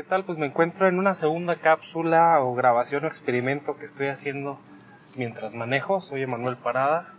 ¿qué 0.00 0.06
tal? 0.06 0.24
Pues 0.24 0.38
me 0.38 0.46
encuentro 0.46 0.88
en 0.88 0.98
una 0.98 1.12
segunda 1.12 1.56
cápsula 1.56 2.40
o 2.40 2.54
grabación 2.54 3.04
o 3.04 3.06
experimento 3.06 3.76
que 3.76 3.84
estoy 3.84 4.06
haciendo 4.06 4.58
mientras 5.14 5.54
manejo. 5.54 6.00
Soy 6.00 6.22
Emanuel 6.22 6.54
Parada, 6.64 7.12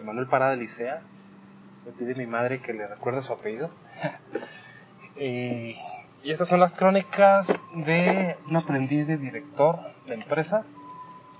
Emanuel 0.00 0.28
Parada 0.28 0.54
Licea. 0.54 1.00
Me 1.84 1.90
pide 1.90 2.14
mi 2.14 2.28
madre 2.28 2.60
que 2.60 2.72
le 2.74 2.86
recuerde 2.86 3.24
su 3.24 3.32
apellido. 3.32 3.70
y, 5.16 5.74
y 6.22 6.30
estas 6.30 6.46
son 6.46 6.60
las 6.60 6.76
crónicas 6.76 7.60
de 7.74 8.36
un 8.48 8.54
aprendiz 8.54 9.08
de 9.08 9.16
director 9.16 9.80
de 10.06 10.14
empresa 10.14 10.64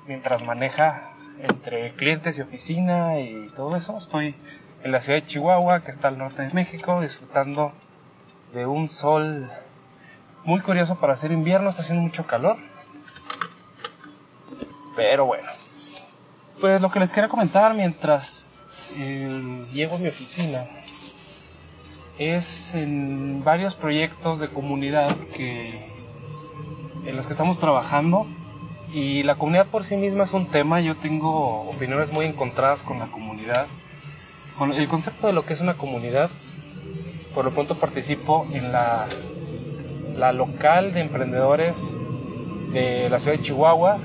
mientras 0.09 0.45
maneja 0.45 1.13
entre 1.39 1.95
clientes 1.95 2.41
y 2.41 2.43
oficina 2.43 3.21
y 3.21 3.53
todo 3.55 3.77
eso. 3.77 3.97
Estoy 3.97 4.35
en 4.83 4.91
la 4.91 5.01
ciudad 5.01 5.21
de 5.21 5.27
Chihuahua, 5.27 5.85
que 5.85 5.93
está 5.93 6.09
al 6.09 6.19
norte 6.19 6.43
de 6.43 6.53
México, 6.53 7.01
disfrutando 7.01 7.73
de 8.53 8.67
un 8.67 8.89
sol 8.89 9.49
muy 10.49 10.63
curioso 10.63 10.95
para 10.95 11.13
hacer 11.13 11.31
invierno, 11.31 11.69
está 11.69 11.83
haciendo 11.83 12.03
mucho 12.03 12.27
calor. 12.27 12.57
Pero 14.97 15.27
bueno, 15.27 15.47
pues 16.59 16.81
lo 16.81 16.91
que 16.91 17.01
les 17.01 17.13
quería 17.13 17.29
comentar 17.29 17.75
mientras 17.75 18.47
eh, 18.97 19.67
llego 19.75 19.97
a 19.97 19.99
mi 19.99 20.09
oficina 20.09 20.59
es 22.19 22.73
en 22.75 23.45
varios 23.45 23.75
proyectos 23.75 24.41
de 24.41 24.49
comunidad 24.49 25.15
que 25.35 25.87
en 27.05 27.15
los 27.15 27.27
que 27.27 27.33
estamos 27.35 27.59
trabajando 27.59 28.27
y 28.91 29.25
la 29.25 29.35
comunidad 29.35 29.67
por 29.67 29.85
sí 29.85 29.99
misma 29.99 30.25
es 30.25 30.33
un 30.33 30.49
tema, 30.49 30.81
yo 30.81 30.97
tengo 30.97 31.69
opiniones 31.69 32.11
muy 32.11 32.25
encontradas 32.25 32.83
con 32.83 32.99
la 32.99 33.09
comunidad. 33.09 33.67
Con 34.57 34.73
el 34.73 34.89
concepto 34.89 35.27
de 35.27 35.35
lo 35.35 35.45
que 35.45 35.53
es 35.53 35.61
una 35.61 35.77
comunidad, 35.77 36.31
por 37.35 37.45
lo 37.45 37.51
pronto 37.51 37.75
participo 37.75 38.47
en 38.51 38.73
la, 38.73 39.07
la 40.19 40.33
local 40.33 40.93
de 40.93 41.01
emprendedores 41.01 41.97
de 42.73 43.09
la 43.09 43.19
ciudad 43.19 43.37
de 43.37 43.43
Chihuahua, 43.43 43.99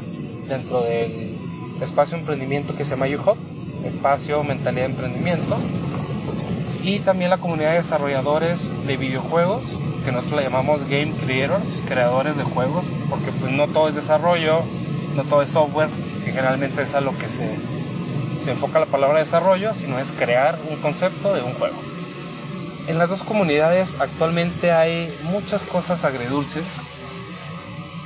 dentro 0.47 0.81
del 0.81 1.37
espacio 1.81 2.15
de 2.15 2.21
emprendimiento 2.21 2.75
que 2.75 2.85
se 2.85 2.91
llama 2.91 3.07
UHOP, 3.07 3.37
espacio 3.83 4.43
mentalidad 4.43 4.85
de 4.85 4.91
emprendimiento, 4.91 5.57
y 6.83 6.99
también 6.99 7.29
la 7.29 7.37
comunidad 7.37 7.71
de 7.71 7.77
desarrolladores 7.77 8.71
de 8.85 8.97
videojuegos, 8.97 9.77
que 10.05 10.11
nosotros 10.11 10.41
la 10.41 10.49
llamamos 10.49 10.87
Game 10.87 11.13
Creators, 11.13 11.83
creadores 11.87 12.37
de 12.37 12.43
juegos, 12.43 12.85
porque 13.09 13.31
pues 13.31 13.51
no 13.51 13.67
todo 13.67 13.87
es 13.87 13.95
desarrollo, 13.95 14.63
no 15.15 15.23
todo 15.23 15.41
es 15.41 15.49
software, 15.49 15.89
que 16.23 16.31
generalmente 16.31 16.81
es 16.81 16.93
a 16.93 17.01
lo 17.01 17.17
que 17.17 17.27
se, 17.27 17.55
se 18.39 18.51
enfoca 18.51 18.79
la 18.79 18.85
palabra 18.85 19.19
desarrollo, 19.19 19.73
sino 19.73 19.97
es 19.99 20.11
crear 20.11 20.59
un 20.69 20.81
concepto 20.81 21.33
de 21.33 21.41
un 21.41 21.53
juego. 21.53 21.92
En 22.85 22.97
las 22.97 23.09
dos 23.09 23.23
comunidades 23.23 23.97
actualmente 24.01 24.71
hay 24.71 25.17
muchas 25.23 25.63
cosas 25.63 26.03
agridulces, 26.03 26.65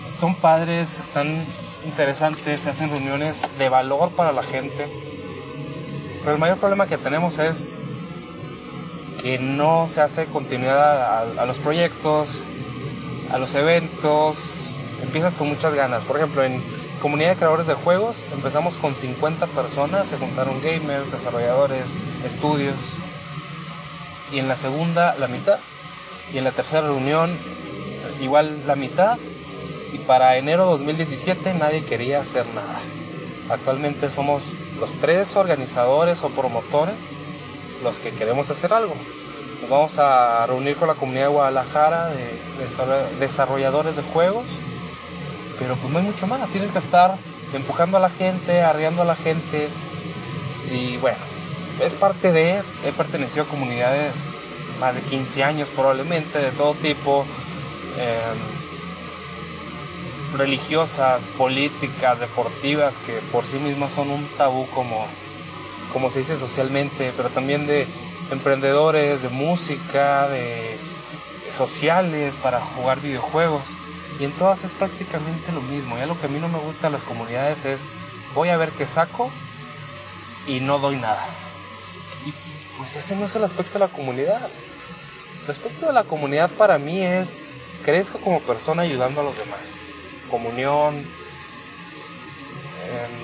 son 0.07 0.35
padres, 0.35 0.99
están 0.99 1.43
interesantes, 1.83 2.61
se 2.61 2.69
hacen 2.69 2.91
reuniones 2.91 3.47
de 3.57 3.69
valor 3.69 4.11
para 4.11 4.31
la 4.31 4.43
gente, 4.43 4.87
pero 6.19 6.33
el 6.33 6.39
mayor 6.39 6.59
problema 6.59 6.85
que 6.85 6.97
tenemos 6.97 7.39
es 7.39 7.69
que 9.19 9.39
no 9.39 9.87
se 9.87 10.01
hace 10.01 10.25
continuidad 10.27 11.39
a, 11.39 11.45
los 11.47 11.57
proyectos, 11.57 12.43
a 13.31 13.39
los 13.39 13.55
eventos, 13.55 14.67
empiezas 15.01 15.33
con 15.33 15.49
muchas 15.49 15.73
ganas. 15.73 16.03
Por 16.03 16.17
ejemplo, 16.17 16.43
en 16.43 16.63
comunidad 17.01 17.31
de 17.31 17.35
creadores 17.37 17.65
de 17.65 17.73
juegos 17.73 18.27
empezamos 18.31 18.77
con 18.77 18.93
50 18.93 19.47
personas, 19.47 20.07
se 20.07 20.17
juntaron 20.17 20.61
gamers, 20.61 21.11
desarrolladores, 21.11 21.97
estudios, 22.23 22.97
y 24.31 24.39
en 24.39 24.47
la 24.47 24.55
segunda 24.55 25.15
la 25.15 25.27
mitad, 25.27 25.59
y 26.33 26.37
en 26.37 26.43
la 26.43 26.51
tercera 26.51 26.81
reunión 26.81 27.37
igual 28.21 28.63
la 28.65 28.75
mitad, 28.75 29.17
y 29.93 29.99
para 29.99 30.37
enero 30.37 30.65
2017 30.65 31.53
nadie 31.53 31.83
quería 31.83 32.19
hacer 32.19 32.45
nada. 32.47 32.79
Actualmente 33.49 34.09
somos 34.11 34.43
los 34.79 34.91
tres 34.99 35.35
organizadores 35.35 36.23
o 36.23 36.29
promotores 36.29 36.95
los 37.83 37.99
que 37.99 38.11
queremos 38.11 38.49
hacer 38.49 38.73
algo. 38.73 38.95
Nos 39.61 39.69
vamos 39.69 39.99
a 39.99 40.45
reunir 40.45 40.75
con 40.75 40.87
la 40.87 40.95
comunidad 40.95 41.23
de 41.23 41.33
Guadalajara 41.33 42.07
de 42.07 42.39
desarrolladores 43.19 43.95
de 43.95 44.03
juegos, 44.03 44.45
pero 45.57 45.75
pues 45.75 45.91
no 45.91 45.99
hay 45.99 46.05
mucho 46.05 46.27
más, 46.27 46.49
tienes 46.51 46.71
que 46.71 46.77
estar 46.77 47.17
empujando 47.53 47.97
a 47.97 47.99
la 47.99 48.09
gente, 48.09 48.61
arriando 48.61 49.01
a 49.01 49.05
la 49.05 49.15
gente. 49.15 49.69
Y 50.71 50.97
bueno, 50.97 51.17
es 51.79 51.93
parte 51.93 52.31
de, 52.31 52.61
he 52.83 52.91
pertenecido 52.91 53.45
a 53.45 53.47
comunidades 53.47 54.37
más 54.79 54.95
de 54.95 55.01
15 55.01 55.43
años 55.43 55.69
probablemente, 55.69 56.39
de 56.39 56.51
todo 56.51 56.73
tipo, 56.75 57.25
em, 57.97 58.57
religiosas, 60.37 61.25
políticas, 61.37 62.19
deportivas, 62.19 62.97
que 62.97 63.19
por 63.31 63.43
sí 63.43 63.57
mismas 63.57 63.93
son 63.93 64.09
un 64.09 64.27
tabú 64.37 64.67
como 64.73 65.05
como 65.93 66.09
se 66.09 66.19
dice 66.19 66.35
socialmente, 66.35 67.13
pero 67.15 67.29
también 67.29 67.65
de 67.65 67.87
emprendedores, 68.29 69.23
de 69.23 69.29
música, 69.29 70.27
de 70.27 70.77
sociales 71.51 72.35
para 72.35 72.59
jugar 72.59 72.99
videojuegos. 72.99 73.63
Y 74.19 74.25
en 74.25 74.31
todas 74.31 74.63
es 74.63 74.73
prácticamente 74.73 75.51
lo 75.51 75.61
mismo. 75.61 75.97
Ya 75.97 76.05
lo 76.05 76.19
que 76.19 76.25
a 76.25 76.29
mí 76.29 76.39
no 76.39 76.49
me 76.49 76.59
gusta 76.59 76.87
de 76.87 76.93
las 76.93 77.03
comunidades 77.03 77.65
es 77.65 77.87
voy 78.35 78.49
a 78.49 78.57
ver 78.57 78.71
qué 78.71 78.85
saco 78.85 79.31
y 80.45 80.59
no 80.59 80.79
doy 80.79 80.97
nada. 80.97 81.25
Y 82.27 82.33
pues 82.77 82.95
ese 82.97 83.15
no 83.15 83.25
es 83.25 83.35
el 83.35 83.43
aspecto 83.43 83.73
de 83.73 83.79
la 83.79 83.87
comunidad. 83.87 84.49
El 85.45 85.51
aspecto 85.51 85.87
de 85.87 85.93
la 85.93 86.03
comunidad 86.03 86.49
para 86.51 86.77
mí 86.77 87.01
es 87.01 87.41
crezco 87.85 88.19
como 88.19 88.41
persona 88.41 88.81
ayudando 88.81 89.21
a 89.21 89.23
los 89.23 89.37
demás. 89.37 89.79
Comunión, 90.29 91.05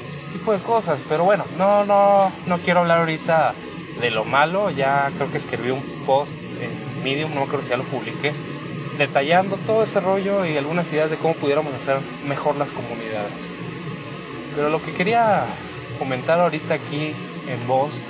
ese 0.07 0.27
tipo 0.27 0.53
de 0.53 0.59
cosas. 0.59 1.03
Pero 1.07 1.25
bueno, 1.25 1.45
no, 1.57 1.83
no, 1.83 2.31
no 2.45 2.59
quiero 2.59 2.79
hablar 2.79 2.99
ahorita 2.99 3.53
de 3.99 4.09
lo 4.09 4.23
malo. 4.23 4.69
Ya 4.69 5.11
creo 5.17 5.29
que 5.31 5.37
escribí 5.37 5.71
un 5.71 6.03
post 6.05 6.37
en 6.61 7.03
Medium, 7.03 7.35
no 7.35 7.41
acuerdo 7.41 7.61
si 7.61 7.71
ya 7.71 7.77
lo 7.77 7.83
publiqué, 7.83 8.31
detallando 8.97 9.57
todo 9.57 9.83
ese 9.83 9.99
rollo 9.99 10.45
y 10.45 10.55
algunas 10.55 10.91
ideas 10.93 11.09
de 11.09 11.17
cómo 11.17 11.33
pudiéramos 11.33 11.73
hacer 11.73 11.97
mejor 12.25 12.55
las 12.55 12.71
comunidades. 12.71 13.53
Pero 14.55 14.69
lo 14.69 14.81
que 14.81 14.93
quería 14.93 15.45
comentar 15.99 16.39
ahorita 16.39 16.75
aquí 16.75 17.13
en 17.49 17.67
voz 17.67 18.03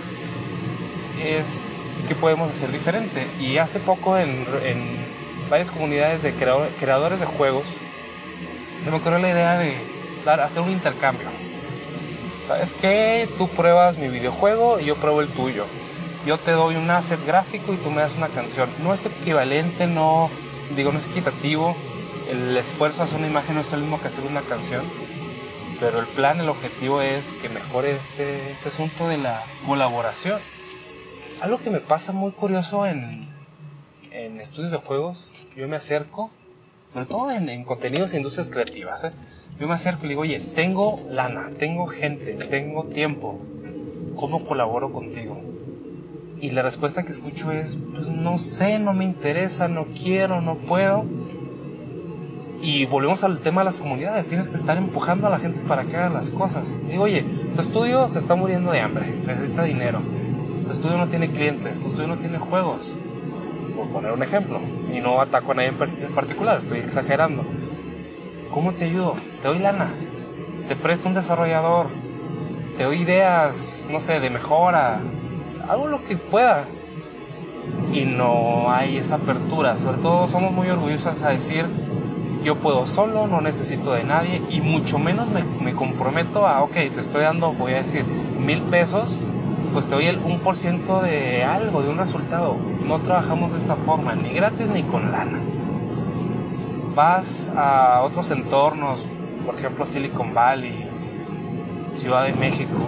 es 1.21 1.85
qué 2.07 2.15
podemos 2.15 2.49
hacer 2.49 2.71
diferente. 2.71 3.27
Y 3.39 3.57
hace 3.57 3.79
poco 3.79 4.17
en, 4.17 4.45
varias 5.49 5.71
comunidades 5.71 6.23
de 6.23 6.33
creadores 6.33 7.19
de 7.19 7.25
juegos 7.25 7.65
se 8.83 8.89
me 8.89 8.97
ocurrió 8.97 9.19
la 9.19 9.29
idea 9.29 9.57
de 9.57 9.77
dar, 10.25 10.41
hacer 10.41 10.61
un 10.61 10.71
intercambio. 10.71 11.27
¿Sabes 12.47 12.73
qué? 12.73 13.29
Tú 13.37 13.47
pruebas 13.47 13.97
mi 13.97 14.09
videojuego 14.09 14.79
y 14.79 14.85
yo 14.85 14.97
pruebo 14.97 15.21
el 15.21 15.29
tuyo. 15.29 15.65
Yo 16.25 16.37
te 16.37 16.51
doy 16.51 16.75
un 16.75 16.89
asset 16.89 17.25
gráfico 17.25 17.73
y 17.73 17.77
tú 17.77 17.89
me 17.89 18.01
das 18.01 18.17
una 18.17 18.27
canción. 18.27 18.69
No 18.81 18.93
es 18.93 19.05
equivalente, 19.05 19.87
no, 19.87 20.29
digo, 20.75 20.91
no 20.91 20.97
es 20.97 21.07
equitativo. 21.07 21.75
El 22.29 22.55
esfuerzo 22.57 22.99
de 22.99 23.03
hacer 23.03 23.17
una 23.17 23.27
imagen 23.27 23.55
no 23.55 23.61
es 23.61 23.71
el 23.71 23.81
mismo 23.81 24.01
que 24.01 24.07
hacer 24.07 24.25
una 24.25 24.41
canción. 24.41 24.83
Pero 25.79 25.99
el 25.99 26.07
plan, 26.07 26.39
el 26.39 26.49
objetivo 26.49 27.01
es 27.01 27.33
que 27.33 27.49
mejore 27.49 27.95
este, 27.95 28.51
este 28.51 28.69
asunto 28.69 29.07
de 29.07 29.17
la 29.17 29.43
colaboración. 29.65 30.39
Algo 31.41 31.57
que 31.57 31.69
me 31.69 31.79
pasa 31.79 32.13
muy 32.13 32.31
curioso 32.31 32.85
en, 32.85 33.27
en 34.11 34.39
estudios 34.39 34.71
de 34.71 34.77
juegos, 34.77 35.33
yo 35.57 35.67
me 35.67 35.75
acerco, 35.75 36.31
sobre 36.93 37.05
todo 37.05 37.31
en, 37.31 37.49
en 37.49 37.63
contenidos 37.65 38.13
e 38.13 38.17
industrias 38.17 38.49
creativas, 38.49 39.03
¿eh? 39.03 39.11
Yo 39.59 39.67
me 39.67 39.73
acerco 39.73 40.05
y 40.05 40.09
digo, 40.09 40.21
oye, 40.21 40.39
tengo 40.55 40.99
lana, 41.09 41.51
tengo 41.59 41.85
gente, 41.85 42.33
tengo 42.33 42.85
tiempo. 42.85 43.39
¿Cómo 44.15 44.43
colaboro 44.43 44.91
contigo? 44.91 45.39
Y 46.41 46.49
la 46.51 46.63
respuesta 46.63 47.03
que 47.03 47.11
escucho 47.11 47.51
es, 47.51 47.77
pues 47.93 48.09
no 48.09 48.37
sé, 48.39 48.79
no 48.79 48.93
me 48.93 49.05
interesa, 49.05 49.67
no 49.67 49.85
quiero, 49.85 50.41
no 50.41 50.55
puedo. 50.55 51.05
Y 52.61 52.85
volvemos 52.85 53.23
al 53.23 53.39
tema 53.39 53.61
de 53.61 53.65
las 53.65 53.77
comunidades. 53.77 54.27
Tienes 54.27 54.49
que 54.49 54.55
estar 54.55 54.77
empujando 54.77 55.27
a 55.27 55.29
la 55.29 55.37
gente 55.39 55.59
para 55.67 55.85
que 55.85 55.95
haga 55.97 56.09
las 56.09 56.29
cosas. 56.29 56.85
Digo, 56.87 57.03
oye, 57.03 57.23
tu 57.55 57.61
estudio 57.61 58.09
se 58.09 58.19
está 58.19 58.35
muriendo 58.35 58.71
de 58.71 58.79
hambre, 58.79 59.05
necesita 59.25 59.63
dinero. 59.63 60.01
Tu 60.65 60.71
estudio 60.71 60.97
no 60.97 61.07
tiene 61.07 61.31
clientes, 61.31 61.81
tu 61.81 61.87
estudio 61.87 62.07
no 62.07 62.17
tiene 62.17 62.39
juegos. 62.39 62.93
Por 63.75 63.87
poner 63.87 64.11
un 64.11 64.23
ejemplo. 64.23 64.59
Y 64.93 64.99
no 64.99 65.19
ataco 65.19 65.51
a 65.51 65.55
nadie 65.55 65.69
en 65.69 66.13
particular, 66.13 66.57
estoy 66.57 66.79
exagerando 66.79 67.43
¿Cómo 68.53 68.71
te 68.71 68.85
ayudo? 68.85 69.15
Te 69.41 69.47
doy 69.47 69.57
lana, 69.57 69.87
te 70.67 70.75
presto 70.75 71.09
un 71.09 71.15
desarrollador, 71.15 71.87
te 72.77 72.83
doy 72.83 73.01
ideas, 73.01 73.89
no 73.91 73.99
sé, 73.99 74.19
de 74.19 74.29
mejora, 74.29 74.99
hago 75.67 75.87
lo 75.87 76.03
que 76.03 76.17
pueda. 76.17 76.65
Y 77.91 78.01
no 78.01 78.71
hay 78.71 78.97
esa 78.97 79.15
apertura, 79.15 79.75
sobre 79.79 79.97
todo 79.97 80.27
somos 80.27 80.51
muy 80.51 80.69
orgullosos 80.69 81.23
a 81.23 81.29
decir, 81.29 81.65
yo 82.43 82.57
puedo 82.57 82.85
solo, 82.85 83.25
no 83.25 83.41
necesito 83.41 83.93
de 83.93 84.03
nadie 84.03 84.39
y 84.51 84.61
mucho 84.61 84.99
menos 84.99 85.29
me, 85.29 85.43
me 85.43 85.73
comprometo 85.73 86.45
a, 86.45 86.61
ok, 86.61 86.73
te 86.73 86.99
estoy 86.99 87.23
dando, 87.23 87.53
voy 87.53 87.73
a 87.73 87.77
decir, 87.77 88.05
mil 88.05 88.61
pesos, 88.61 89.19
pues 89.71 89.87
te 89.87 89.95
doy 89.95 90.07
el 90.07 90.21
1% 90.21 91.01
de 91.01 91.43
algo, 91.43 91.81
de 91.81 91.89
un 91.89 91.97
resultado. 91.97 92.57
No 92.85 92.99
trabajamos 92.99 93.53
de 93.53 93.59
esa 93.59 93.75
forma, 93.75 94.15
ni 94.15 94.33
gratis 94.33 94.69
ni 94.69 94.83
con 94.83 95.11
lana. 95.11 95.39
vas 96.95 97.49
a 97.55 98.01
otros 98.03 98.29
entornos, 98.31 98.99
por 99.45 99.55
ejemplo 99.55 99.85
Silicon 99.85 100.33
Valley, 100.33 100.87
Ciudad 101.97 102.25
de 102.25 102.33
México, 102.33 102.87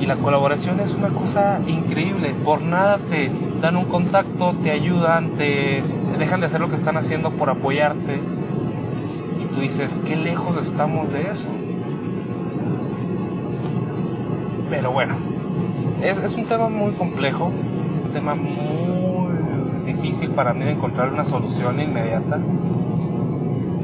y 0.00 0.06
la 0.06 0.16
colaboración 0.16 0.80
es 0.80 0.94
una 0.94 1.08
cosa 1.08 1.60
increíble. 1.66 2.34
Por 2.44 2.60
nada 2.62 2.98
te 2.98 3.30
dan 3.60 3.76
un 3.76 3.86
contacto, 3.86 4.54
te 4.62 4.70
ayudan, 4.70 5.30
te 5.38 5.82
dejan 6.18 6.40
de 6.40 6.46
hacer 6.46 6.60
lo 6.60 6.68
que 6.68 6.74
están 6.74 6.96
haciendo 6.96 7.30
por 7.30 7.48
apoyarte. 7.48 8.20
Y 9.42 9.54
tú 9.54 9.60
dices, 9.60 9.98
qué 10.04 10.16
lejos 10.16 10.56
estamos 10.56 11.12
de 11.12 11.30
eso. 11.30 11.48
Pero 14.68 14.90
bueno, 14.90 15.14
es, 16.02 16.18
es 16.18 16.34
un 16.34 16.46
tema 16.46 16.68
muy 16.68 16.92
complejo, 16.92 17.46
un 18.04 18.10
tema 18.12 18.34
muy 18.34 19.84
difícil 19.86 20.30
para 20.30 20.52
mí 20.52 20.64
de 20.64 20.72
encontrar 20.72 21.12
una 21.12 21.24
solución 21.24 21.80
inmediata. 21.80 22.38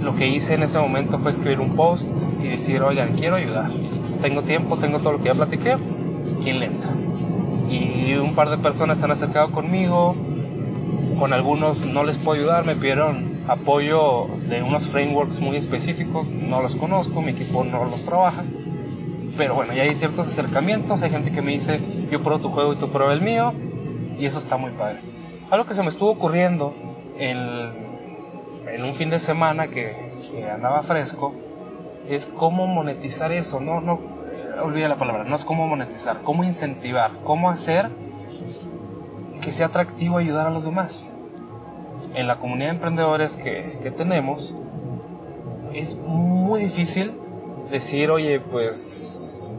Lo 0.03 0.15
que 0.15 0.29
hice 0.29 0.55
en 0.55 0.63
ese 0.63 0.79
momento 0.79 1.19
fue 1.19 1.31
escribir 1.31 1.61
un 1.61 1.77
post 1.77 2.09
y 2.43 2.49
decir, 2.49 2.83
oigan, 2.83 3.13
quiero 3.13 3.37
ayudar. 3.37 3.71
Tengo 4.23 4.43
tiempo, 4.43 4.77
tengo 4.77 4.99
todo 4.99 5.13
lo 5.13 5.19
que 5.19 5.27
ya 5.27 5.35
platiqué, 5.35 5.77
¿quién 6.43 6.61
le 6.61 6.67
entra? 6.67 6.91
Y 7.71 8.15
un 8.15 8.35
par 8.35 8.51
de 8.51 8.59
personas 8.59 8.99
se 8.99 9.05
han 9.05 9.11
acercado 9.11 9.51
conmigo, 9.51 10.15
con 11.19 11.33
algunos 11.33 11.87
no 11.87 12.03
les 12.03 12.19
puedo 12.19 12.41
ayudar, 12.41 12.65
me 12.65 12.75
pidieron 12.75 13.41
apoyo 13.47 14.27
de 14.49 14.63
unos 14.63 14.87
frameworks 14.89 15.41
muy 15.41 15.57
específicos, 15.57 16.27
no 16.27 16.63
los 16.63 16.77
conozco, 16.77 17.21
mi 17.23 17.33
equipo 17.33 17.65
no 17.65 17.85
los 17.85 18.03
trabaja, 18.03 18.45
pero 19.37 19.55
bueno, 19.55 19.73
ya 19.73 19.83
hay 19.83 19.95
ciertos 19.95 20.29
acercamientos, 20.29 21.03
hay 21.03 21.11
gente 21.11 21.33
que 21.33 21.43
me 21.43 21.53
dice, 21.53 21.81
yo 22.11 22.23
pruebo 22.23 22.41
tu 22.41 22.51
juego 22.51 22.73
y 22.73 22.77
tú 22.77 22.89
pruebas 22.89 23.15
el 23.15 23.23
mío, 23.23 23.53
y 24.19 24.27
eso 24.27 24.39
está 24.39 24.57
muy 24.57 24.71
padre. 24.73 24.99
Algo 25.51 25.67
que 25.67 25.75
se 25.75 25.83
me 25.83 25.89
estuvo 25.89 26.11
ocurriendo 26.11 26.75
en, 27.19 27.41
un 28.85 28.95
fin 28.95 29.11
de 29.11 29.19
semana 29.19 29.69
que, 29.69 30.13
que 30.31 30.49
andaba 30.49 30.83
fresco, 30.83 31.35
es 32.09 32.27
cómo 32.27 32.67
monetizar 32.67 33.33
eso, 33.33 33.61
no, 33.61 33.81
no, 33.81 34.01
olvida 34.63 34.89
la 34.89 34.97
palabra, 34.97 35.25
no 35.25 35.37
es 35.37 35.45
cómo 35.45 35.67
monetizar, 35.67 36.23
cómo 36.23 36.45
incentivar, 36.45 37.13
cómo 37.25 37.51
hacer 37.51 37.91
que 39.41 39.53
sea 39.53 39.67
atractivo 39.67 40.19
ayudar 40.19 40.47
a 40.47 40.51
los 40.51 40.65
demás. 40.65 41.15
En 42.15 42.27
la 42.27 42.39
comunidad 42.39 42.71
de 42.71 42.75
emprendedores 42.75 43.37
que, 43.37 43.79
que 43.83 43.91
tenemos, 43.91 44.55
es 45.73 45.97
muy 45.97 46.61
difícil 46.61 47.15
decir, 47.71 48.11
oye, 48.11 48.41
pues, 48.41 49.53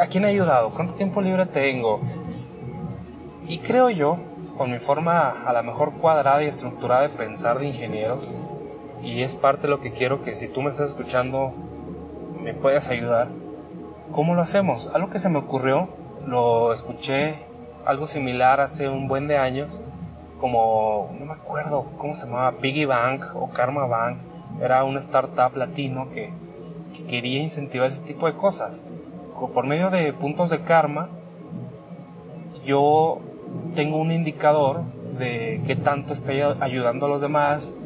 ¿a 0.00 0.06
quién 0.06 0.24
he 0.24 0.28
ayudado? 0.28 0.70
¿Cuánto 0.70 0.94
tiempo 0.94 1.20
libre 1.20 1.46
tengo? 1.46 2.00
Y 3.46 3.58
creo 3.58 3.90
yo, 3.90 4.16
con 4.56 4.70
mi 4.70 4.78
forma 4.78 5.44
a 5.46 5.52
la 5.52 5.62
mejor 5.62 5.92
cuadrada 5.92 6.42
y 6.42 6.46
estructurada 6.46 7.02
de 7.02 7.08
pensar 7.10 7.58
de 7.58 7.66
ingeniero, 7.66 8.18
y 9.02 9.22
es 9.22 9.36
parte 9.36 9.62
de 9.62 9.68
lo 9.68 9.80
que 9.80 9.92
quiero 9.92 10.22
que 10.22 10.34
si 10.34 10.48
tú 10.48 10.62
me 10.62 10.70
estás 10.70 10.90
escuchando 10.90 11.52
me 12.42 12.54
puedas 12.54 12.88
ayudar, 12.88 13.28
¿Cómo 14.12 14.34
lo 14.34 14.42
hacemos? 14.42 14.88
Algo 14.94 15.10
que 15.10 15.18
se 15.18 15.28
me 15.28 15.38
ocurrió, 15.38 15.88
lo 16.26 16.72
escuché 16.72 17.34
algo 17.84 18.06
similar 18.06 18.60
hace 18.60 18.88
un 18.88 19.08
buen 19.08 19.26
de 19.26 19.36
años, 19.36 19.82
como, 20.40 21.10
no 21.18 21.26
me 21.26 21.32
acuerdo 21.32 21.86
cómo 21.98 22.14
se 22.14 22.26
llamaba, 22.26 22.52
Piggy 22.52 22.84
Bank 22.84 23.24
o 23.34 23.50
Karma 23.50 23.86
Bank, 23.86 24.18
era 24.62 24.84
una 24.84 25.00
startup 25.00 25.56
latino 25.56 26.08
que, 26.08 26.32
que 26.94 27.04
quería 27.04 27.40
incentivar 27.40 27.88
ese 27.88 28.02
tipo 28.02 28.26
de 28.26 28.34
cosas. 28.34 28.86
Por 29.54 29.66
medio 29.66 29.90
de 29.90 30.12
puntos 30.12 30.50
de 30.50 30.62
karma, 30.62 31.10
yo 32.64 33.20
tengo 33.74 33.98
un 33.98 34.12
indicador 34.12 34.82
de 35.18 35.62
qué 35.66 35.76
tanto 35.76 36.12
estoy 36.12 36.40
ayudando 36.40 37.06
a 37.06 37.08
los 37.08 37.20
demás 37.20 37.76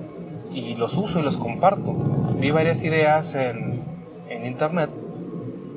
y 0.52 0.74
los 0.76 0.96
uso 0.96 1.20
y 1.20 1.22
los 1.22 1.36
comparto. 1.36 1.92
Vi 2.38 2.50
varias 2.50 2.82
ideas 2.84 3.34
en, 3.34 3.80
en 4.28 4.46
internet 4.46 4.90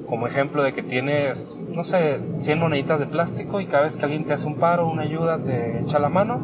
como 0.08 0.28
ejemplo 0.28 0.62
de 0.64 0.74
que 0.74 0.84
tienes, 0.84 1.60
no 1.70 1.84
sé, 1.84 2.20
100 2.40 2.60
moneditas 2.60 3.00
de 3.00 3.08
plástico 3.08 3.62
y 3.62 3.66
cada 3.66 3.84
vez 3.84 3.98
que 3.98 4.06
alguien 4.06 4.26
te 4.26 4.34
hace 4.34 4.46
un 4.46 4.56
paro, 4.56 4.88
una 4.88 5.02
ayuda, 5.02 5.40
te 5.40 5.80
echa 5.80 5.98
la 5.98 6.10
mano, 6.10 6.40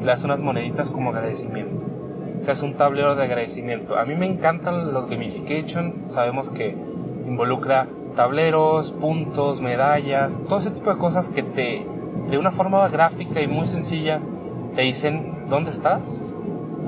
le 0.00 0.04
das 0.04 0.24
unas 0.24 0.40
moneditas 0.40 0.90
como 0.90 1.08
agradecimiento. 1.10 1.93
Se 2.44 2.62
un 2.62 2.74
tablero 2.74 3.14
de 3.14 3.22
agradecimiento. 3.24 3.96
A 3.96 4.04
mí 4.04 4.14
me 4.14 4.26
encantan 4.26 4.92
los 4.92 5.08
gamification, 5.08 6.04
sabemos 6.08 6.50
que 6.50 6.76
involucra 7.26 7.86
tableros, 8.16 8.92
puntos, 8.92 9.62
medallas, 9.62 10.42
todo 10.46 10.58
ese 10.58 10.70
tipo 10.70 10.92
de 10.92 10.98
cosas 10.98 11.30
que 11.30 11.42
te, 11.42 11.86
de 12.28 12.36
una 12.36 12.50
forma 12.50 12.86
gráfica 12.88 13.40
y 13.40 13.48
muy 13.48 13.66
sencilla, 13.66 14.20
te 14.74 14.82
dicen 14.82 15.46
dónde 15.48 15.70
estás 15.70 16.22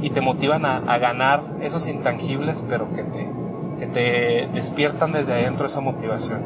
y 0.02 0.10
te 0.10 0.20
motivan 0.20 0.66
a, 0.66 0.76
a 0.76 0.98
ganar 0.98 1.40
esos 1.62 1.88
intangibles, 1.88 2.62
pero 2.68 2.92
que 2.92 3.04
te, 3.04 3.26
que 3.78 3.86
te 3.86 4.48
despiertan 4.52 5.12
desde 5.12 5.32
adentro 5.32 5.68
esa 5.68 5.80
motivación. 5.80 6.42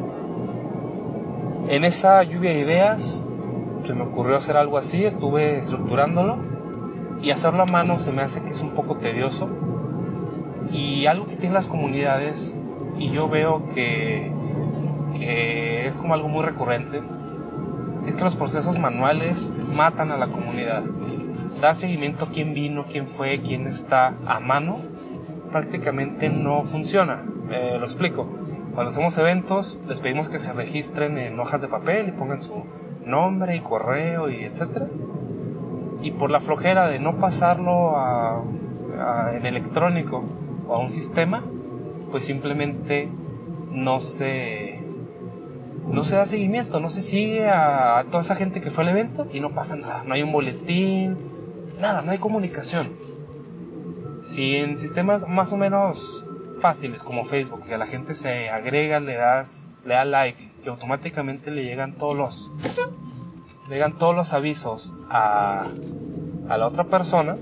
En 1.67 1.83
esa 1.83 2.23
lluvia 2.23 2.51
de 2.51 2.59
ideas, 2.59 3.21
que 3.83 3.93
me 3.93 4.03
ocurrió 4.03 4.37
hacer 4.37 4.55
algo 4.55 4.77
así, 4.77 5.03
estuve 5.03 5.57
estructurándolo 5.57 6.50
y 7.21 7.31
hacerlo 7.31 7.63
a 7.63 7.65
mano 7.65 7.99
se 7.99 8.11
me 8.11 8.21
hace 8.21 8.41
que 8.41 8.51
es 8.51 8.61
un 8.61 8.71
poco 8.71 8.97
tedioso. 8.97 9.49
Y 10.71 11.05
algo 11.05 11.25
que 11.25 11.35
tienen 11.35 11.53
las 11.53 11.67
comunidades, 11.67 12.55
y 12.97 13.09
yo 13.09 13.27
veo 13.27 13.69
que, 13.73 14.31
es 15.85 15.97
como 15.97 16.13
algo 16.13 16.27
muy 16.27 16.43
recurrente, 16.43 17.01
es 18.07 18.15
que 18.15 18.23
los 18.23 18.35
procesos 18.35 18.79
manuales 18.79 19.55
matan 19.75 20.11
a 20.11 20.17
la 20.17 20.27
comunidad. 20.27 20.83
Da 21.61 21.73
seguimiento 21.73 22.25
a 22.25 22.29
quién 22.29 22.53
vino, 22.53 22.85
quién 22.89 23.07
fue, 23.07 23.39
quién 23.39 23.67
está 23.67 24.15
a 24.25 24.39
mano 24.39 24.77
prácticamente 25.51 26.29
no 26.29 26.63
funciona. 26.63 27.23
Eh, 27.51 27.77
lo 27.77 27.85
explico. 27.85 28.25
Cuando 28.73 28.89
hacemos 28.89 29.17
eventos, 29.17 29.77
les 29.87 29.99
pedimos 29.99 30.29
que 30.29 30.39
se 30.39 30.53
registren 30.53 31.17
en 31.17 31.39
hojas 31.39 31.61
de 31.61 31.67
papel 31.67 32.07
y 32.07 32.11
pongan 32.13 32.41
su 32.41 32.63
nombre 33.05 33.55
y 33.55 33.59
correo 33.59 34.29
y 34.29 34.43
etcétera. 34.45 34.87
Y 36.01 36.11
por 36.11 36.31
la 36.31 36.39
flojera 36.39 36.87
de 36.87 36.99
no 36.99 37.17
pasarlo 37.17 37.97
a, 37.97 38.43
en 39.33 39.45
electrónico 39.45 40.23
o 40.67 40.75
a 40.75 40.79
un 40.79 40.91
sistema, 40.91 41.43
pues 42.11 42.25
simplemente 42.25 43.09
no 43.71 43.99
se 43.99 44.79
no 45.87 46.03
se 46.03 46.15
da 46.15 46.25
seguimiento, 46.25 46.79
no 46.79 46.89
se 46.89 47.01
sigue 47.01 47.49
a, 47.49 47.99
a 47.99 48.03
toda 48.05 48.21
esa 48.21 48.35
gente 48.35 48.61
que 48.61 48.69
fue 48.69 48.83
al 48.83 48.89
evento 48.91 49.27
y 49.33 49.39
no 49.41 49.49
pasa 49.49 49.75
nada, 49.75 50.03
no 50.05 50.13
hay 50.13 50.21
un 50.21 50.31
boletín, 50.31 51.17
nada, 51.81 52.01
no 52.01 52.11
hay 52.11 52.17
comunicación. 52.17 52.89
Si 54.21 54.55
en 54.55 54.77
sistemas 54.77 55.27
más 55.27 55.51
o 55.51 55.57
menos 55.57 56.25
fáciles 56.61 57.03
como 57.03 57.25
Facebook, 57.25 57.65
que 57.65 57.73
a 57.73 57.77
la 57.77 57.87
gente 57.87 58.13
se 58.13 58.49
agrega, 58.49 58.99
le 58.99 59.15
das, 59.15 59.67
le 59.83 59.95
da 59.95 60.05
like 60.05 60.51
y 60.63 60.69
automáticamente 60.69 61.51
le 61.51 61.63
llegan 61.63 61.93
todos 61.93 62.15
los, 62.15 62.51
llegan 63.75 63.93
todos 63.93 64.15
los 64.15 64.33
avisos 64.33 64.93
a, 65.09 65.65
a 66.49 66.57
la 66.57 66.67
otra 66.67 66.85
persona, 66.85 67.35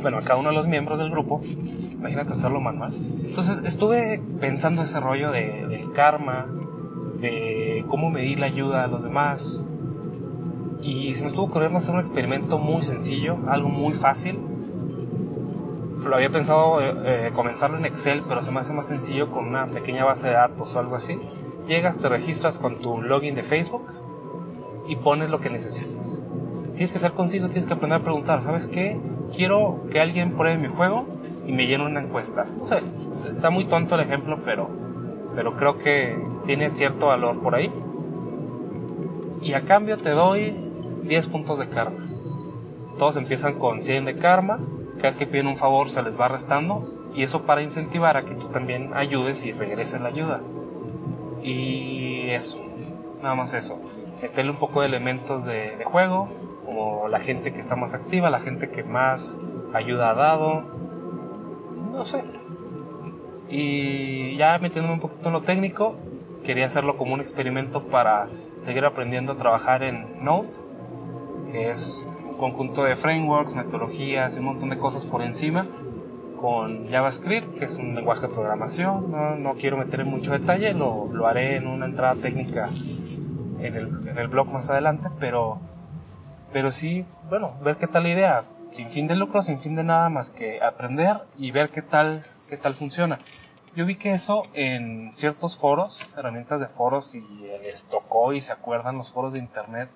bueno, 0.00 0.18
a 0.18 0.22
cada 0.22 0.36
uno 0.38 0.48
de 0.50 0.54
los 0.54 0.66
miembros 0.66 0.98
del 0.98 1.10
grupo, 1.10 1.40
imagínate 1.92 2.32
hacerlo 2.32 2.60
manual. 2.60 2.92
Entonces 3.24 3.60
estuve 3.64 4.20
pensando 4.40 4.82
ese 4.82 5.00
rollo 5.00 5.30
de, 5.30 5.66
del 5.68 5.92
karma, 5.92 6.46
de 7.20 7.84
cómo 7.88 8.10
medir 8.10 8.40
la 8.40 8.46
ayuda 8.46 8.84
a 8.84 8.86
los 8.86 9.02
demás. 9.02 9.64
Y 10.82 11.14
se 11.14 11.20
me 11.20 11.28
estuvo 11.28 11.44
ocurriendo 11.44 11.76
hacer 11.76 11.94
un 11.94 12.00
experimento 12.00 12.58
muy 12.58 12.82
sencillo, 12.82 13.36
algo 13.48 13.68
muy 13.68 13.92
fácil, 13.92 14.38
lo 16.08 16.16
había 16.16 16.30
pensado 16.30 16.80
eh, 16.80 16.94
eh, 17.04 17.30
comenzarlo 17.34 17.76
en 17.76 17.84
Excel, 17.84 18.22
pero 18.26 18.42
se 18.42 18.50
me 18.50 18.60
hace 18.60 18.72
más 18.72 18.86
sencillo 18.86 19.30
con 19.30 19.46
una 19.46 19.66
pequeña 19.66 20.04
base 20.04 20.28
de 20.28 20.34
datos 20.34 20.74
o 20.74 20.78
algo 20.78 20.96
así. 20.96 21.18
Llegas, 21.68 21.98
te 21.98 22.08
registras 22.08 22.58
con 22.58 22.80
tu 22.80 23.02
login 23.02 23.34
de 23.34 23.42
Facebook 23.42 23.84
y 24.90 24.96
pones 24.96 25.30
lo 25.30 25.40
que 25.40 25.48
necesitas. 25.50 26.22
Tienes 26.72 26.90
que 26.90 26.98
ser 26.98 27.12
conciso, 27.12 27.46
tienes 27.46 27.64
que 27.64 27.74
aprender 27.74 28.00
a 28.00 28.02
preguntar, 28.02 28.42
¿sabes 28.42 28.66
qué? 28.66 28.98
Quiero 29.34 29.86
que 29.90 30.00
alguien 30.00 30.32
pruebe 30.32 30.58
mi 30.58 30.66
juego 30.66 31.06
y 31.46 31.52
me 31.52 31.68
llene 31.68 31.86
una 31.86 32.02
encuesta. 32.02 32.46
O 32.60 32.66
sea, 32.66 32.80
está 33.26 33.50
muy 33.50 33.66
tonto 33.66 33.94
el 33.94 34.00
ejemplo, 34.00 34.40
pero, 34.44 34.68
pero 35.36 35.56
creo 35.56 35.78
que 35.78 36.20
tiene 36.44 36.70
cierto 36.70 37.06
valor 37.06 37.40
por 37.40 37.54
ahí. 37.54 37.72
Y 39.40 39.52
a 39.52 39.60
cambio 39.60 39.96
te 39.96 40.10
doy 40.10 40.56
10 41.04 41.26
puntos 41.28 41.60
de 41.60 41.68
karma. 41.68 42.08
Todos 42.98 43.16
empiezan 43.16 43.60
con 43.60 43.82
100 43.82 44.06
de 44.06 44.16
karma 44.16 44.58
cada 44.96 45.08
vez 45.08 45.16
que 45.16 45.26
piden 45.26 45.46
un 45.46 45.56
favor 45.56 45.88
se 45.88 46.02
les 46.02 46.20
va 46.20 46.28
restando 46.28 47.10
y 47.14 47.22
eso 47.22 47.42
para 47.42 47.62
incentivar 47.62 48.16
a 48.16 48.24
que 48.24 48.34
tú 48.34 48.48
también 48.48 48.90
ayudes 48.94 49.46
y 49.46 49.52
regreses 49.52 50.00
la 50.00 50.08
ayuda. 50.08 50.40
Y 51.42 52.28
eso, 52.30 52.58
nada 53.22 53.36
más 53.36 53.54
eso. 53.54 53.78
Meterle 54.20 54.50
un 54.50 54.58
poco 54.58 54.80
de 54.80 54.88
elementos 54.88 55.44
de, 55.44 55.76
de 55.76 55.84
juego, 55.84 56.28
como 56.64 57.08
la 57.08 57.20
gente 57.20 57.52
que 57.52 57.60
está 57.60 57.76
más 57.76 57.94
activa, 57.94 58.30
la 58.30 58.40
gente 58.40 58.70
que 58.70 58.82
más 58.82 59.40
ayuda 59.72 60.10
ha 60.10 60.14
dado, 60.14 60.62
no 61.92 62.04
sé. 62.04 62.22
Y 63.48 64.36
ya 64.36 64.58
metiéndome 64.58 64.94
un 64.94 65.00
poquito 65.00 65.28
en 65.28 65.32
lo 65.32 65.42
técnico, 65.42 65.96
quería 66.44 66.66
hacerlo 66.66 66.96
como 66.96 67.14
un 67.14 67.20
experimento 67.20 67.84
para 67.84 68.28
seguir 68.58 68.84
aprendiendo 68.84 69.32
a 69.32 69.36
trabajar 69.36 69.82
en 69.82 70.24
Node, 70.24 70.48
que 71.50 71.70
es 71.70 72.06
conjunto 72.38 72.84
de 72.84 72.96
frameworks, 72.96 73.54
metodologías 73.54 74.36
y 74.36 74.38
un 74.38 74.46
montón 74.46 74.70
de 74.70 74.78
cosas 74.78 75.04
por 75.04 75.22
encima 75.22 75.66
con 76.40 76.88
JavaScript, 76.88 77.58
que 77.58 77.66
es 77.66 77.76
un 77.76 77.94
lenguaje 77.94 78.26
de 78.26 78.32
programación. 78.32 79.10
No, 79.10 79.36
no 79.36 79.54
quiero 79.54 79.76
meter 79.76 80.00
en 80.00 80.08
mucho 80.08 80.32
detalle, 80.32 80.72
lo, 80.72 81.08
lo, 81.12 81.26
haré 81.26 81.56
en 81.56 81.66
una 81.66 81.84
entrada 81.84 82.14
técnica 82.14 82.68
en 83.62 83.76
el, 83.76 84.08
en 84.08 84.18
el 84.18 84.28
blog 84.28 84.48
más 84.48 84.70
adelante, 84.70 85.08
pero, 85.18 85.58
pero 86.52 86.72
sí, 86.72 87.04
bueno, 87.28 87.54
ver 87.62 87.76
qué 87.76 87.86
tal 87.86 88.04
la 88.04 88.08
idea, 88.10 88.44
sin 88.70 88.88
fin 88.88 89.06
de 89.06 89.16
lucro, 89.16 89.42
sin 89.42 89.60
fin 89.60 89.76
de 89.76 89.84
nada 89.84 90.08
más 90.08 90.30
que 90.30 90.62
aprender 90.62 91.16
y 91.38 91.50
ver 91.50 91.70
qué 91.70 91.82
tal, 91.82 92.22
qué 92.48 92.56
tal 92.56 92.74
funciona. 92.74 93.18
Yo 93.76 93.86
vi 93.86 93.96
que 93.96 94.12
eso 94.12 94.42
en 94.52 95.12
ciertos 95.12 95.56
foros, 95.56 96.02
herramientas 96.16 96.60
de 96.60 96.66
foros, 96.66 97.14
y 97.14 97.24
les 97.62 97.86
tocó 97.86 98.32
y 98.32 98.40
se 98.40 98.52
acuerdan 98.52 98.96
los 98.96 99.12
foros 99.12 99.32
de 99.32 99.38
internet, 99.38 99.88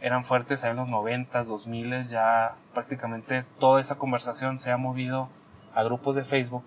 eran 0.00 0.22
fuertes 0.22 0.62
en 0.64 0.76
los 0.76 0.88
90, 0.88 1.42
2000, 1.44 2.08
ya 2.08 2.54
prácticamente 2.72 3.44
toda 3.58 3.80
esa 3.80 3.96
conversación 3.96 4.58
se 4.58 4.70
ha 4.70 4.76
movido 4.76 5.28
a 5.74 5.82
grupos 5.82 6.14
de 6.14 6.24
Facebook. 6.24 6.62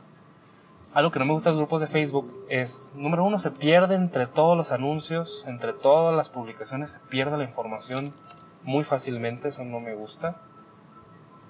Algo 0.97 1.11
que 1.11 1.19
no 1.19 1.25
me 1.25 1.33
gusta 1.33 1.51
de 1.51 1.53
los 1.53 1.59
grupos 1.59 1.81
de 1.81 1.85
Facebook 1.85 2.33
es, 2.49 2.91
número 2.95 3.23
uno, 3.23 3.37
se 3.37 3.51
pierde 3.51 3.93
entre 3.93 4.25
todos 4.25 4.57
los 4.57 4.71
anuncios, 4.71 5.43
entre 5.45 5.71
todas 5.71 6.15
las 6.15 6.27
publicaciones, 6.27 6.93
se 6.93 6.99
pierde 7.01 7.37
la 7.37 7.43
información 7.43 8.15
muy 8.63 8.83
fácilmente, 8.83 9.49
eso 9.49 9.63
no 9.63 9.79
me 9.79 9.93
gusta. 9.93 10.41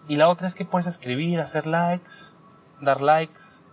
Y 0.10 0.18
la 0.18 0.28
otra 0.28 0.48
es 0.48 0.56
que 0.56 0.66
puedes 0.66 0.86
escribir, 0.86 1.40
hacer 1.40 1.66
likes, 1.66 2.36
dar 2.82 3.00
likes, 3.00 3.64